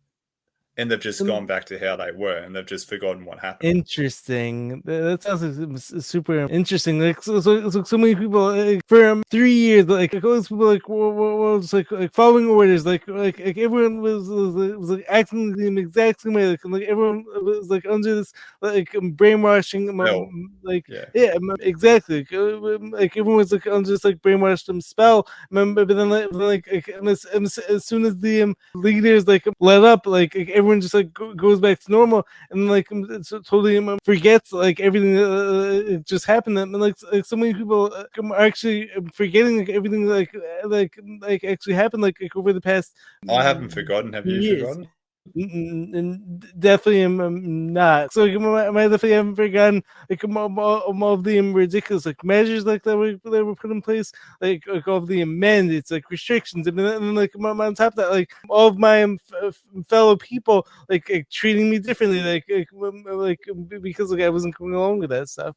[0.77, 3.69] And they've just gone back to how they were and they've just forgotten what happened.
[3.77, 4.81] Interesting.
[4.83, 6.99] That sounds like super interesting.
[6.99, 10.49] Like so, so, so, so many people like, for um, three years, like all those
[10.49, 12.85] people like were, were, just, like like following orders.
[12.85, 16.47] Like like, like everyone was was, like- was like acting the exact same way.
[16.47, 19.89] Like, and, like everyone was like under this like um, brainwashing.
[19.89, 20.29] Um, Spell.
[20.63, 21.05] like Yeah.
[21.13, 22.17] yeah, exactly.
[22.19, 25.25] Like, uh, like everyone was like under this like brainwashed um, spell.
[25.51, 28.41] Remember, but then like, then, like, like, and as, and as, as soon as the
[28.43, 32.27] um, leaders like let up, like, like everyone just like go, goes back to normal,
[32.49, 33.07] and like um,
[33.45, 36.57] totally um, forgets like everything that uh, just happened.
[36.57, 40.67] And like, like so many people uh, um, are actually forgetting like everything like uh,
[40.67, 42.95] like like actually happened like, like over the past.
[43.29, 44.13] I haven't forgotten.
[44.13, 44.61] Have you Years.
[44.61, 44.89] forgotten?
[45.33, 48.13] Definitely am not.
[48.13, 52.95] So like, I definitely haven't forgotten like all of the ridiculous like measures like that
[52.95, 56.77] were that were put in place, like like all of the amendments, like restrictions, and
[56.77, 59.01] then, and then like on top of that, like all of my
[59.43, 62.69] f- fellow people like, like treating me differently, like like,
[63.05, 65.55] like because like I wasn't coming along with that stuff.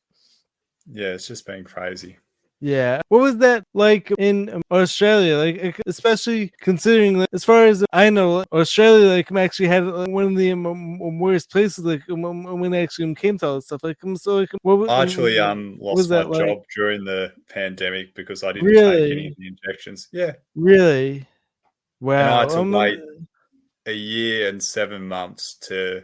[0.90, 2.18] Yeah, it's just been crazy.
[2.60, 3.02] Yeah.
[3.08, 5.36] What was that like in um, Australia?
[5.36, 10.24] Like, especially considering, like, as far as I know, Australia like actually had like, one
[10.24, 13.54] of the um, um, worst places like um, um, when it actually came to all
[13.56, 13.84] this stuff.
[13.84, 16.46] Like, um, so like, what was I actually um lost my like?
[16.46, 19.02] job during the pandemic because I didn't Really?
[19.02, 20.08] take any of the injections.
[20.12, 20.32] Yeah.
[20.56, 21.26] really?
[22.00, 22.20] Wow.
[22.20, 22.98] And I had to um, wait
[23.86, 26.02] a year and seven months to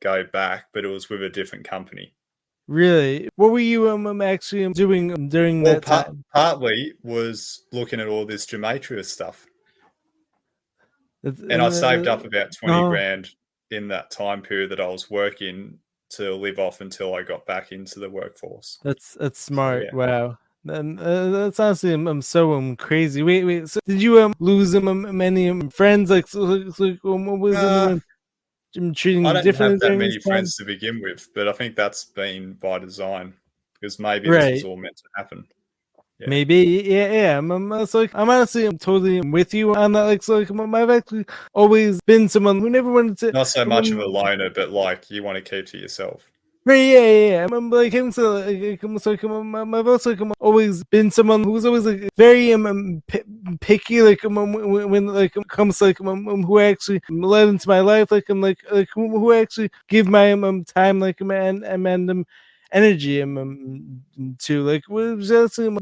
[0.00, 2.15] go back, but it was with a different company.
[2.68, 3.28] Really?
[3.36, 6.24] What were you um, um actually um, doing um, during Well, that par- time?
[6.34, 9.46] partly was looking at all this gematria stuff,
[11.22, 12.90] and I saved up about twenty oh.
[12.90, 13.30] grand
[13.70, 17.72] in that time period that I was working to live off until I got back
[17.72, 18.78] into the workforce.
[18.82, 19.84] That's that's smart.
[19.84, 19.94] yeah.
[19.94, 20.38] Wow.
[20.68, 23.22] And uh, that's honestly I'm, I'm so um crazy.
[23.22, 23.68] Wait, wait.
[23.68, 26.10] So did you um lose um, many um, friends?
[26.10, 27.98] Like, so, like, so, um, what was Uh,
[28.94, 31.76] treating I don't differently have that many this friends to begin with, but I think
[31.76, 33.34] that's been by design
[33.74, 34.54] because maybe this Right.
[34.54, 35.46] was all meant to happen.
[36.18, 36.28] Yeah.
[36.28, 37.38] Maybe, yeah, yeah.
[37.38, 40.04] I'm, I'm, like, I'm honestly, I'm totally with you on that.
[40.04, 43.32] Like, so, like, I'm- I've actually always been someone who never wanted to.
[43.32, 46.30] Not so much of a loner, but like you want to keep to yourself.
[46.66, 47.46] Right, yeah, yeah, yeah.
[47.48, 51.12] I'm like, I'm so, like, I'm so, like, I'm, I've also like, I'm always been
[51.12, 53.22] someone who's always like very um, um pi-
[53.60, 57.48] picky, like um, um, when, when like comes to, like um, um, who actually led
[57.48, 61.22] into my life, like I'm like like who, who actually give my um, time, like
[61.22, 62.26] um, and, and um,
[62.72, 64.02] energy um
[64.38, 65.28] to like was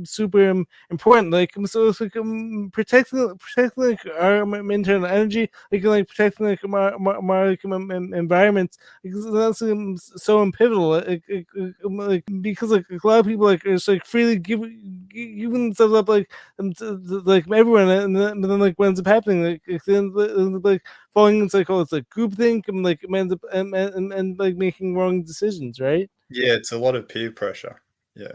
[0.04, 1.30] super important.
[1.32, 6.64] Like so it's like um protecting protecting like our internal energy, like like protecting like
[6.64, 11.46] our, our, our like, environment because that's um, so pivotal like, like,
[11.84, 15.52] um, like because like a lot of people like are just like freely giving giving
[15.70, 19.06] themselves up like um, to, like everyone and then, and then like what ends up
[19.06, 23.32] happening like like, like falling into like oh it's like group think and like ends
[23.32, 27.30] up and, and, and like making wrong decisions right Yeah, it's a lot of peer
[27.30, 27.80] pressure.
[28.14, 28.32] Yeah.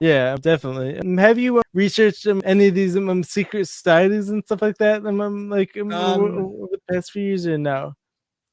[0.00, 4.44] yeah definitely um, have you uh, researched um, any of these um, secret societies and
[4.44, 7.58] stuff like that um, um like um, Um, over, over the past few years or
[7.58, 7.94] no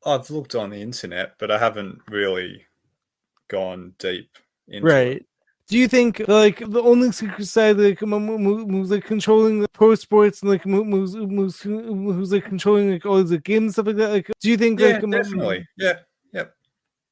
[0.06, 2.66] I've looked on the internet, but I haven't really
[3.48, 4.30] gone deep
[4.68, 5.26] into right it.
[5.68, 9.60] do you think like the only secret society like mo- mo- mo- who's like controlling
[9.60, 13.74] the pro sports and like mo- moves moves who's like controlling like all the games
[13.74, 15.68] stuff like that like do you think Yeah, like definitely.
[15.78, 16.00] Yeah.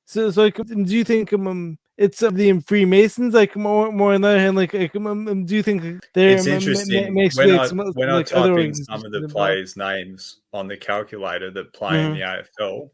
[0.06, 4.14] So, so like do you think um, um it's of the Freemasons, like more more
[4.14, 7.30] on the other hand, like, like um, do you think they're it's interesting ma- ma-
[7.36, 11.52] when, I, when like I type in some of the players' names on the calculator
[11.52, 12.14] that play mm-hmm.
[12.14, 12.90] in the AFL,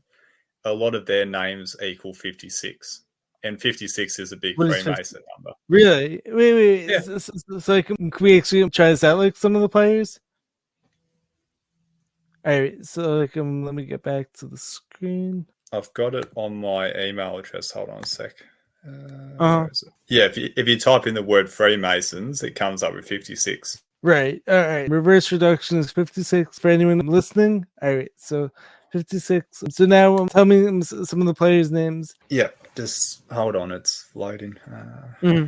[0.65, 3.03] a lot of their names equal fifty six.
[3.41, 5.55] And 56 is a big Freemason number.
[5.69, 6.21] Really?
[6.25, 6.89] Wait, wait.
[6.89, 6.99] Yeah.
[6.99, 10.19] So, so, so, like, can we actually try this out, like some of the players?
[12.45, 12.85] All right.
[12.85, 15.45] So, like, um, let me get back to the screen.
[15.71, 17.71] I've got it on my email address.
[17.71, 18.33] Hold on a sec.
[18.87, 18.91] Uh,
[19.39, 19.67] uh-huh.
[20.07, 23.81] Yeah, if you, if you type in the word Freemasons, it comes up with 56.
[24.01, 24.41] Right.
[24.47, 24.89] All right.
[24.89, 27.65] Reverse reduction is 56 for anyone listening.
[27.81, 28.11] All right.
[28.15, 28.49] So
[28.93, 29.63] 56.
[29.69, 32.15] So now um, tell me some of the players' names.
[32.29, 32.49] Yeah.
[32.75, 33.71] Just hold on.
[33.71, 34.55] It's loading.
[34.67, 35.45] Uh, mm-hmm.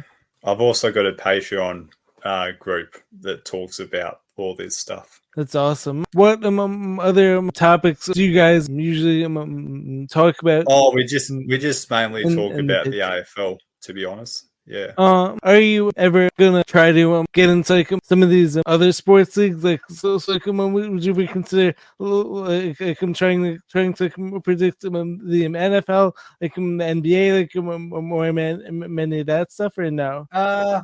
[0.48, 1.90] I've also got a Patreon
[2.24, 5.22] uh, group that talks about all this stuff.
[5.36, 6.06] That's awesome.
[6.14, 10.66] What um, um other um, topics do you guys usually um, um talk about?
[10.68, 13.58] Oh, we just we just mainly and, talk and about the AFL.
[13.84, 14.92] To be honest, yeah.
[14.98, 18.62] Um, are you ever gonna try to um, get into like some of these uh,
[18.66, 19.64] other sports leagues?
[19.64, 24.42] Like, so, so like, um, would you consider like, like I'm trying to trying to
[24.44, 29.52] predict um, the NFL, like um, the NBA, like um, more man, many of that
[29.52, 30.28] stuff, or no?
[30.32, 30.82] Uh,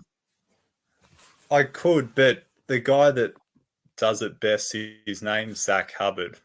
[1.52, 3.36] I could, but the guy that
[3.98, 4.76] does it best.
[5.06, 6.38] His name's Zach Hubbard.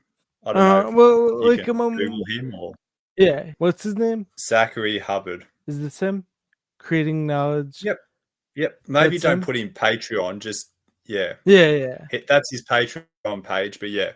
[0.44, 0.90] I don't uh, know.
[0.90, 2.74] Well, like um, Google him or
[3.16, 3.52] yeah.
[3.58, 4.26] What's his name?
[4.38, 5.46] Zachary Hubbard.
[5.66, 6.24] Is this him?
[6.78, 7.82] Creating knowledge.
[7.82, 7.98] Yep.
[8.56, 8.80] Yep.
[8.88, 9.42] Maybe That's don't him?
[9.42, 10.40] put in Patreon.
[10.40, 10.70] Just
[11.06, 11.34] yeah.
[11.44, 11.70] Yeah,
[12.10, 12.20] yeah.
[12.28, 13.78] That's his Patreon page.
[13.78, 14.12] But yeah,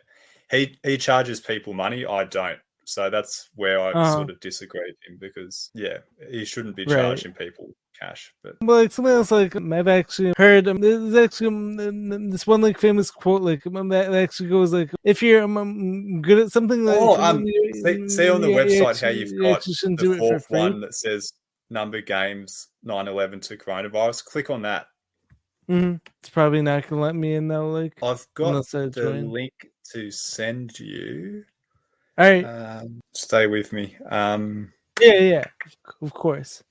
[0.51, 2.05] he he charges people money.
[2.05, 2.59] I don't.
[2.87, 4.12] So that's where I uh-huh.
[4.12, 5.99] sort of disagree with him because yeah,
[6.30, 7.39] he shouldn't be charging right.
[7.39, 8.32] people cash.
[8.45, 10.68] But well, like something else, like I've actually heard.
[10.68, 14.91] Um, there's actually um, this one like famous quote, like um, that actually goes like,
[15.03, 18.57] "If you're um, um good at something, like, oh, um, see, see, on the yeah,
[18.57, 21.32] website actually, how you've got the fourth one that says
[21.68, 24.24] number games 9/11 to coronavirus.
[24.24, 24.87] Click on that.
[25.68, 25.97] Mm-hmm.
[26.20, 27.70] It's probably not gonna let me in though.
[27.70, 29.30] Like I've got the join.
[29.30, 29.53] link
[29.93, 31.43] to send you.
[32.18, 32.44] All right.
[32.44, 33.96] Um, stay with me.
[34.08, 35.44] Um, yeah, yeah,
[36.00, 36.62] of course.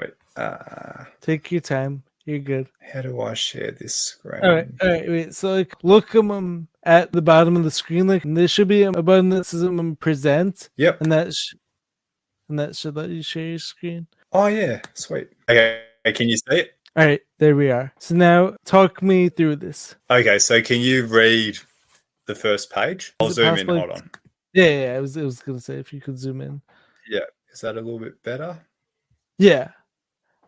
[0.00, 0.10] Wait.
[0.36, 2.02] Uh, Take your time.
[2.24, 2.68] You're good.
[2.80, 4.44] How do I share this screen?
[4.44, 5.34] All right, all right, wait.
[5.34, 8.06] So like, look um, at the bottom of the screen.
[8.06, 10.68] Like, there should be a button that says um, present.
[10.76, 11.00] Yep.
[11.00, 11.54] And that sh-
[12.48, 14.06] and that should let you share your screen.
[14.32, 15.28] Oh yeah, sweet.
[15.48, 16.76] Okay, can you see it?
[16.96, 17.92] All right, there we are.
[17.98, 19.94] So now talk me through this.
[20.10, 21.58] Okay, so can you read
[22.26, 23.14] the first page?
[23.20, 23.68] I'll zoom in.
[23.68, 24.10] Hold on.
[24.52, 24.92] Yeah, yeah.
[24.96, 26.62] I was, I was gonna say if you could zoom in.
[27.08, 28.58] Yeah, is that a little bit better?
[29.38, 29.70] Yeah.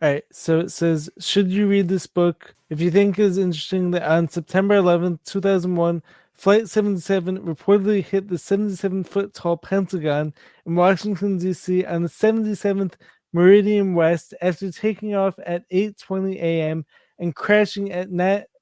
[0.02, 3.90] All right, so it says, should you read this book if you think it's interesting
[3.90, 10.32] that on September 11th, 2001, Flight 77 reportedly hit the 77 foot tall Pentagon
[10.64, 11.84] in Washington, D.C.
[11.84, 12.94] on the 77th
[13.34, 16.86] Meridian West after taking off at 8:20 a.m.
[17.18, 18.08] and crashing at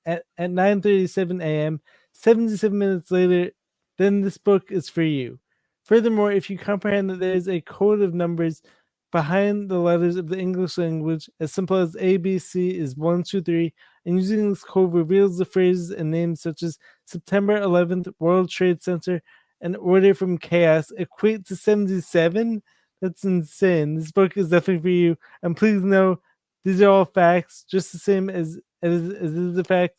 [0.07, 1.81] at, at 9:37 a.m.
[2.13, 3.53] 77 minutes later,
[3.99, 5.39] then this book is for you.
[5.85, 8.63] Furthermore, if you comprehend that there is a code of numbers
[9.11, 13.73] behind the letters of the English language, as simple as ABC is 123,
[14.05, 18.83] and using this code reveals the phrases and names such as September 11th, World Trade
[18.83, 19.23] Center,
[19.61, 22.63] and Order from Chaos equate to 77.
[23.01, 23.95] That's insane.
[23.97, 25.17] This book is definitely for you.
[25.43, 26.21] And please know
[26.65, 29.95] these are all facts, just the same as as, as is the fact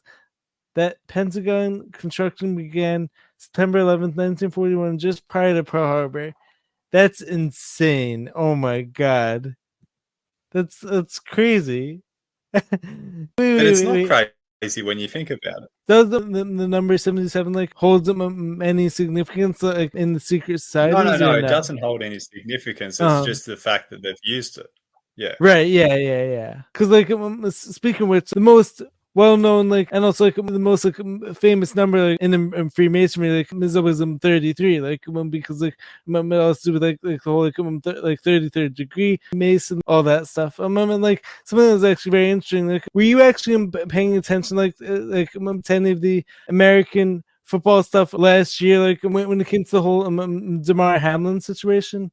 [0.76, 3.10] that Pentagon construction began
[3.40, 6.34] September 11th, 1941, just prior to Pearl Harbor.
[6.92, 8.30] That's insane.
[8.36, 9.56] Oh my god.
[10.52, 12.02] That's that's crazy.
[12.54, 14.28] wait, wait, it's wait, not
[14.62, 15.70] crazy when you think about it.
[15.88, 20.98] Does the, the, the number 77 like holds any significance like in the secret society?
[20.98, 22.96] No, no, no, it doesn't hold any significance.
[22.96, 23.26] It's uh-huh.
[23.26, 24.68] just the fact that they've used it.
[25.16, 25.36] Yeah.
[25.40, 25.68] Right.
[25.68, 25.96] Yeah.
[25.96, 26.24] Yeah.
[26.24, 26.62] Yeah.
[26.74, 28.82] Because like um, speaking of which, the most
[29.20, 30.95] well known, like, and also like the most like
[31.38, 35.78] famous number like, in, in Freemasonry, like is um, 33, like um, because like
[36.15, 39.20] um, it also do with like, like the whole like um, th- like 33rd degree
[39.34, 40.57] Mason, all that stuff.
[40.61, 42.67] Um, and like something that was actually very interesting.
[42.70, 46.24] Like, were you actually um, paying attention, like, uh, like um, to any of the
[46.47, 50.61] American football stuff last year, like when, when it came to the whole um, um
[50.61, 52.09] Damar Hamlin situation?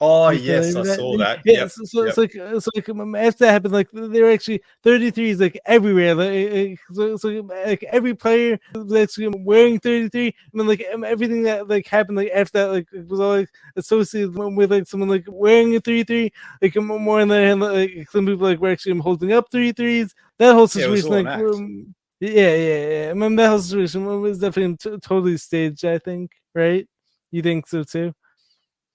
[0.00, 0.96] Oh yes, I that.
[0.96, 1.40] saw that.
[1.44, 1.70] Yeah, yep.
[1.70, 2.08] so, so yep.
[2.08, 6.14] it's like it's like um, after that happened, like they're actually 33 is like everywhere.
[6.16, 11.44] Like so, so like every player was actually wearing 33, and then like um, everything
[11.44, 15.26] that like happened like after that like was all like associated with like someone like
[15.28, 16.32] wearing a 33.
[16.60, 20.12] Like more on the hand, like some people like were actually holding up 33s.
[20.38, 23.10] That whole situation, yeah, like um, yeah, yeah, yeah.
[23.10, 25.84] I mean, that whole situation was definitely t- totally staged.
[25.84, 26.88] I think, right?
[27.30, 28.12] You think so too?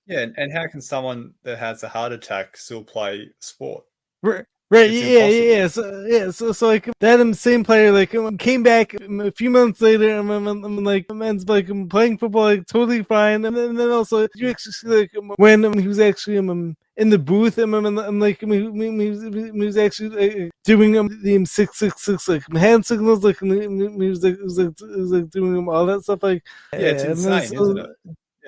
[0.09, 3.85] Yeah, and, and how can someone that has a heart attack still play sport?
[4.23, 4.45] Right.
[4.71, 6.29] Right, yeah, yeah, yeah, so, yeah.
[6.29, 9.81] So, so like that um, same player like um, came back um, a few months
[9.81, 13.79] later, and I'm, like man's like I'm playing football like totally fine, and then, and
[13.79, 17.57] then also you actually see like when um, he was actually um, in the booth,
[17.57, 21.79] and I'm, I'm like he, he, was, he was actually like, doing um, the six
[21.79, 25.31] six six like hand signals, like he was like he was like, he was like
[25.31, 27.89] doing all that stuff, like yeah, it's insane, so, isn't it?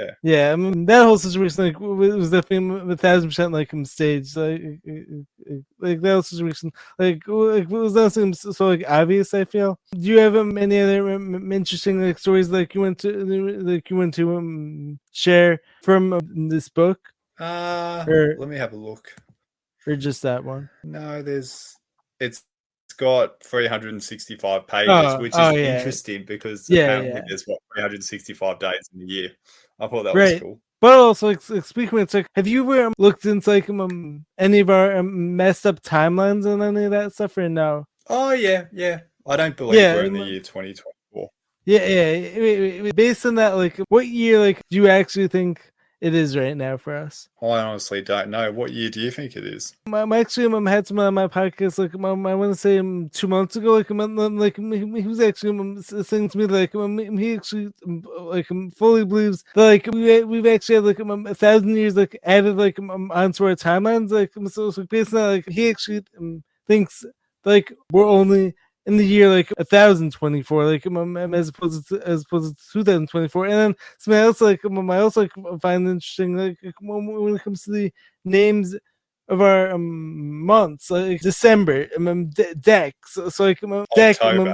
[0.02, 0.54] Yeah, yeah.
[0.54, 4.36] I mean, that whole situation like was definitely a thousand percent like him staged.
[4.36, 4.80] Like,
[5.80, 9.34] like that whole situation, like, like was that so like obvious?
[9.34, 9.80] I feel.
[9.92, 13.12] Do you have um, any other um, interesting like stories like you went to
[13.64, 17.00] like you went to um, share from um, this book?
[17.40, 19.16] Uh, or, let me have a look.
[19.88, 20.70] Or just that one?
[20.84, 21.76] No, there's
[22.20, 22.44] it's
[22.98, 25.78] got 365 pages, oh, which is oh, yeah.
[25.78, 27.22] interesting because yeah, apparently yeah.
[27.28, 29.32] there's what 365 days in the year.
[29.82, 30.34] I thought that right.
[30.34, 30.60] was cool.
[30.80, 34.60] But also, like, speaking of, like, have you ever um, looked into like um, any
[34.62, 37.86] of our um, messed up timelines and any of that stuff, or no?
[38.08, 39.02] Oh yeah, yeah.
[39.28, 41.30] I don't believe yeah, we're in the year 2024.
[41.66, 42.92] Yeah, yeah.
[42.94, 45.62] Based on that, like, what year, like, do you actually think
[46.02, 47.30] it is right now for us.
[47.42, 48.52] I honestly don't know.
[48.52, 49.76] What year do you think it is?
[49.86, 53.10] I'm actually um, had some on my podcast like um, I want to say um,
[53.14, 53.74] two months ago.
[53.74, 57.72] Like um, like he was actually um, saying to me like um, he actually
[58.20, 62.58] like fully believes that like we we've actually had like a thousand years like added
[62.58, 64.10] like onto our timelines.
[64.10, 67.06] Like so, so based on that, like he actually um, thinks
[67.46, 68.56] like we're only
[68.86, 70.86] in the year like 1024 like
[71.34, 75.62] as opposed to as opposed to 2024 and then something else like i also like,
[75.62, 77.92] find interesting like when it comes to the
[78.26, 78.76] names
[79.28, 84.46] of our um, months like december um, de- deck so, so like um, deck um,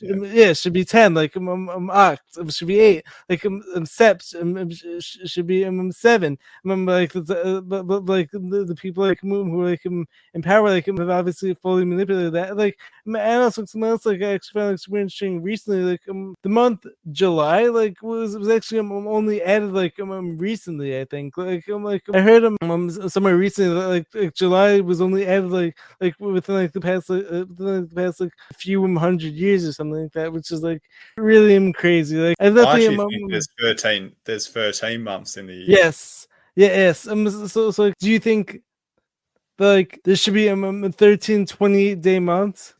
[0.00, 0.16] yeah.
[0.32, 1.14] yeah, should be ten.
[1.14, 3.04] Like um, um, um Oct um, should be eight.
[3.28, 4.70] Like um, um Sept um, um
[5.00, 6.38] should be um, um seven.
[6.68, 10.42] Um, like the, uh, but, but like the, the people like who like um, in
[10.42, 12.56] power like um, have obviously fully manipulated that.
[12.56, 15.82] Like and also something else like I actually found like super interesting recently.
[15.82, 20.38] Like um the month July like was was actually um, only added like um, um
[20.38, 21.36] recently I think.
[21.36, 25.50] Like um like I heard um, um somewhere recently like, like July was only added
[25.50, 29.32] like like within like the past like, uh, within, like, the past like few hundred
[29.32, 30.82] years or something something like that, which is like
[31.16, 32.16] really crazy.
[32.16, 34.12] Like I, I actually um, think there's thirteen.
[34.24, 35.64] There's thirteen months in the year.
[35.68, 36.26] Yes.
[36.54, 37.08] Yeah, yes.
[37.08, 38.60] Um, so, so, like, do you think
[39.58, 42.74] like there should be um, a 13, 20 day months?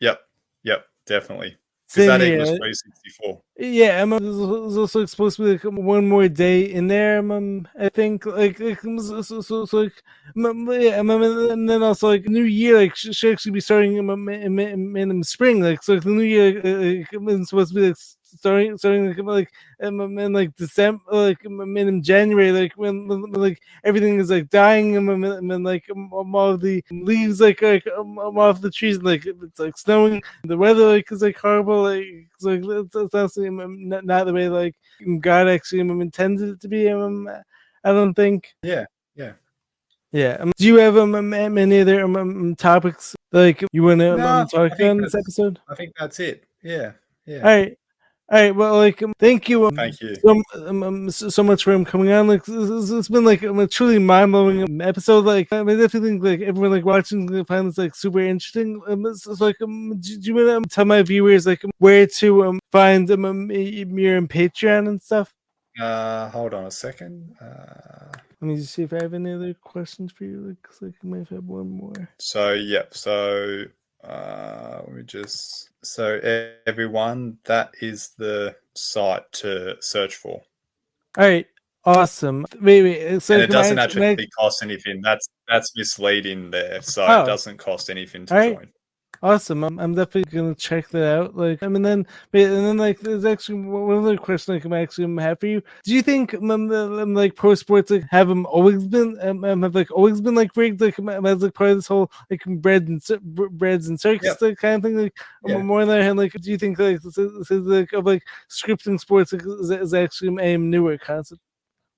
[0.00, 0.20] Yep.
[0.62, 0.84] Yep.
[1.06, 1.56] Definitely.
[1.88, 3.42] Because that equals 364.
[3.58, 7.20] Yeah, um, there's also supposed to be like one more day in there.
[7.20, 9.94] Um, I think like, like so, so, so, like
[10.36, 14.96] yeah, and then also like New Year like should actually be starting in, in, in,
[15.10, 15.60] in spring.
[15.62, 17.96] Like so, like, the New Year uh, is supposed to be like
[18.26, 23.60] starting starting like, like in, in like December, like in January, like when, when like
[23.84, 28.60] everything is like dying, and, and, and like all of the leaves like like off
[28.60, 30.22] the trees, like it's like snowing.
[30.44, 31.82] The weather like is like horrible.
[31.84, 32.04] Like
[32.34, 34.74] it's like it's, it's actually not, not the way like
[35.20, 36.88] God actually intended it to be.
[36.88, 37.28] Um,
[37.84, 38.54] I don't think.
[38.62, 38.86] Yeah.
[39.14, 39.32] Yeah.
[40.12, 40.36] Yeah.
[40.40, 44.16] Um, do you have um, um any other um, um topics like you want to
[44.16, 45.58] no, um, talk on this episode?
[45.68, 46.44] I think that's it.
[46.62, 46.92] Yeah.
[47.26, 47.38] Yeah.
[47.38, 47.78] All right.
[48.28, 48.54] All right.
[48.54, 49.66] Well, like, um, thank you.
[49.66, 52.26] Um, thank you so, um, um, so, much for him coming on.
[52.26, 55.24] Like, it's, it's been like a truly mind blowing episode.
[55.24, 58.82] Like, I mean, definitely think like everyone like watching to find this like super interesting.
[58.88, 62.46] Um, so, so like, do, do, you want to tell my viewers like where to
[62.46, 65.32] um find um, um your Patreon and stuff?
[65.78, 67.36] Uh, hold on a second.
[67.40, 68.18] Uh.
[68.40, 70.40] Let me just see if I have any other questions for you.
[70.48, 72.10] Like, like I might have one more.
[72.18, 72.94] So, yep.
[72.94, 73.64] So,
[74.08, 76.20] uh, let me just so
[76.66, 80.42] everyone that is the site to search for.
[81.18, 81.46] All right,
[81.84, 82.46] awesome.
[82.60, 83.20] Wait, wait.
[83.20, 84.26] So and it doesn't I, actually I...
[84.38, 85.00] cost anything.
[85.02, 86.82] That's that's misleading there.
[86.82, 87.22] So oh.
[87.22, 88.68] it doesn't cost anything to join.
[89.26, 89.64] Awesome.
[89.64, 91.36] I'm, I'm definitely gonna check that out.
[91.36, 95.20] Like, I mean, then, and then, like, there's actually one other question like, I'm actually
[95.20, 95.60] have for you.
[95.82, 99.62] Do you think, um, um, like, pro sports like have them always been, um, um,
[99.62, 102.86] have like always been like rigged, like, as like part of this whole like bread
[102.86, 103.02] and
[103.58, 104.40] breads and circus yep.
[104.40, 104.96] like, kind of thing?
[104.96, 105.58] Like, yeah.
[105.58, 108.22] more on the other hand, like, do you think like this is, like of like
[108.48, 111.40] scripting sports like, is, is actually a newer concept?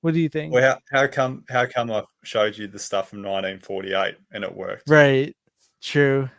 [0.00, 0.54] What do you think?
[0.54, 4.56] Well, how, how come how come I showed you the stuff from 1948 and it
[4.56, 4.88] worked?
[4.88, 5.36] Right.
[5.82, 6.30] True.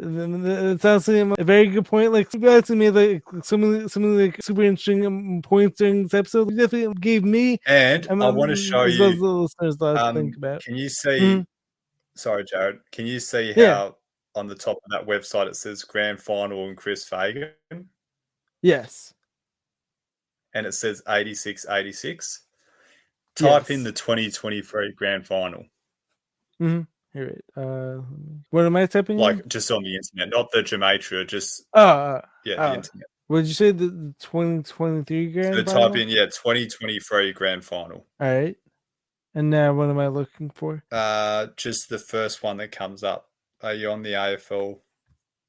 [0.00, 2.12] It's honestly a very good point.
[2.12, 5.42] Like you guys made like some of the, some of the like, super interesting um,
[5.42, 6.50] points during this episode.
[6.50, 8.98] You definitely gave me and um, I want to show you.
[8.98, 10.62] The listeners um, think about.
[10.62, 11.08] Can you see?
[11.08, 11.40] Mm-hmm.
[12.14, 12.78] Sorry, Jared.
[12.92, 13.90] Can you see how yeah.
[14.36, 17.50] on the top of that website it says Grand Final and Chris Fagan?
[18.62, 19.14] Yes.
[20.54, 22.40] And it says 86 86.
[23.36, 23.70] Type Yes.
[23.70, 25.64] in the 2023 grand final,
[26.60, 26.82] Mm-hmm.
[27.18, 27.64] You're right.
[27.64, 28.02] Uh,
[28.50, 29.16] what am I typing?
[29.16, 29.22] in?
[29.22, 32.68] like just on the internet, not the gematria, just uh, yeah, Oh.
[32.70, 33.06] the internet.
[33.30, 33.70] did you say?
[33.72, 35.88] The, the 2023 grand So final?
[35.90, 38.06] type in yeah, 2023 grand final.
[38.20, 38.56] All right.
[39.34, 40.82] And now what am I looking for?
[40.90, 43.28] Uh, just the first one that comes up.
[43.62, 44.80] Are you on the AFL?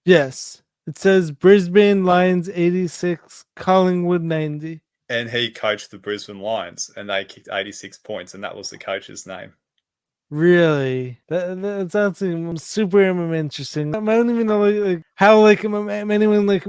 [0.05, 0.61] Yes.
[0.87, 4.81] It says Brisbane Lions 86, Collingwood 90.
[5.07, 8.77] And he coached the Brisbane Lions, and they kicked 86 points, and that was the
[8.77, 9.53] coach's name.
[10.31, 11.19] Really?
[11.29, 13.01] That, that sounds super
[13.33, 13.95] interesting.
[13.95, 16.65] I don't even know like, like how like anyone like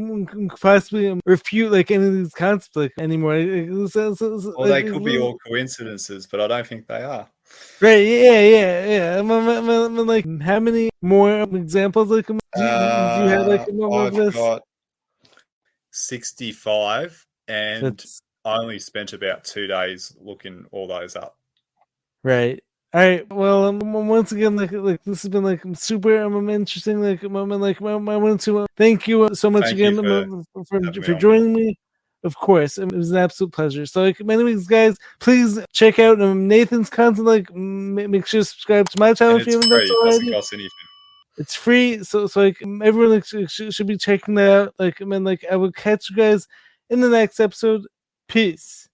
[0.61, 3.37] possibly um, refute like any of these concepts like anymore.
[3.39, 6.87] Like, so- so- so- Well, they like, could be all coincidences, but I don't think
[6.87, 7.29] they are.
[7.81, 9.19] Right, yeah, yeah, yeah.
[9.19, 13.47] I'm, I'm, I'm, like, how many more um, examples like do, you- do you have
[13.47, 14.35] like um, Uh, of I've this?
[14.37, 14.63] got
[15.91, 21.37] 65, and That's I only spent about two days looking all those up.
[22.23, 22.63] right.
[22.93, 23.33] All right.
[23.33, 27.01] Well, um, um, once again, like, like this has been like super um, interesting.
[27.01, 29.75] Like, um, um, like, um, I want to uh, thank you uh, so much Thank
[29.75, 31.21] again for um, for for, me for on.
[31.21, 31.79] joining me.
[32.25, 33.87] Of course, um, it was an absolute pleasure.
[33.87, 37.27] So, like, anyways, guys, please check out um, Nathan's content.
[37.27, 39.95] Like, make sure to subscribe to my channel And if you haven't done free, so
[39.95, 40.31] it already.
[40.33, 40.71] cost anything.
[41.39, 44.75] It's free, so so like um, everyone like, should, should should be checking that out.
[44.81, 46.49] Like, I mean, like I will catch you guys
[46.91, 47.87] in the next episode.
[48.27, 48.89] Peace.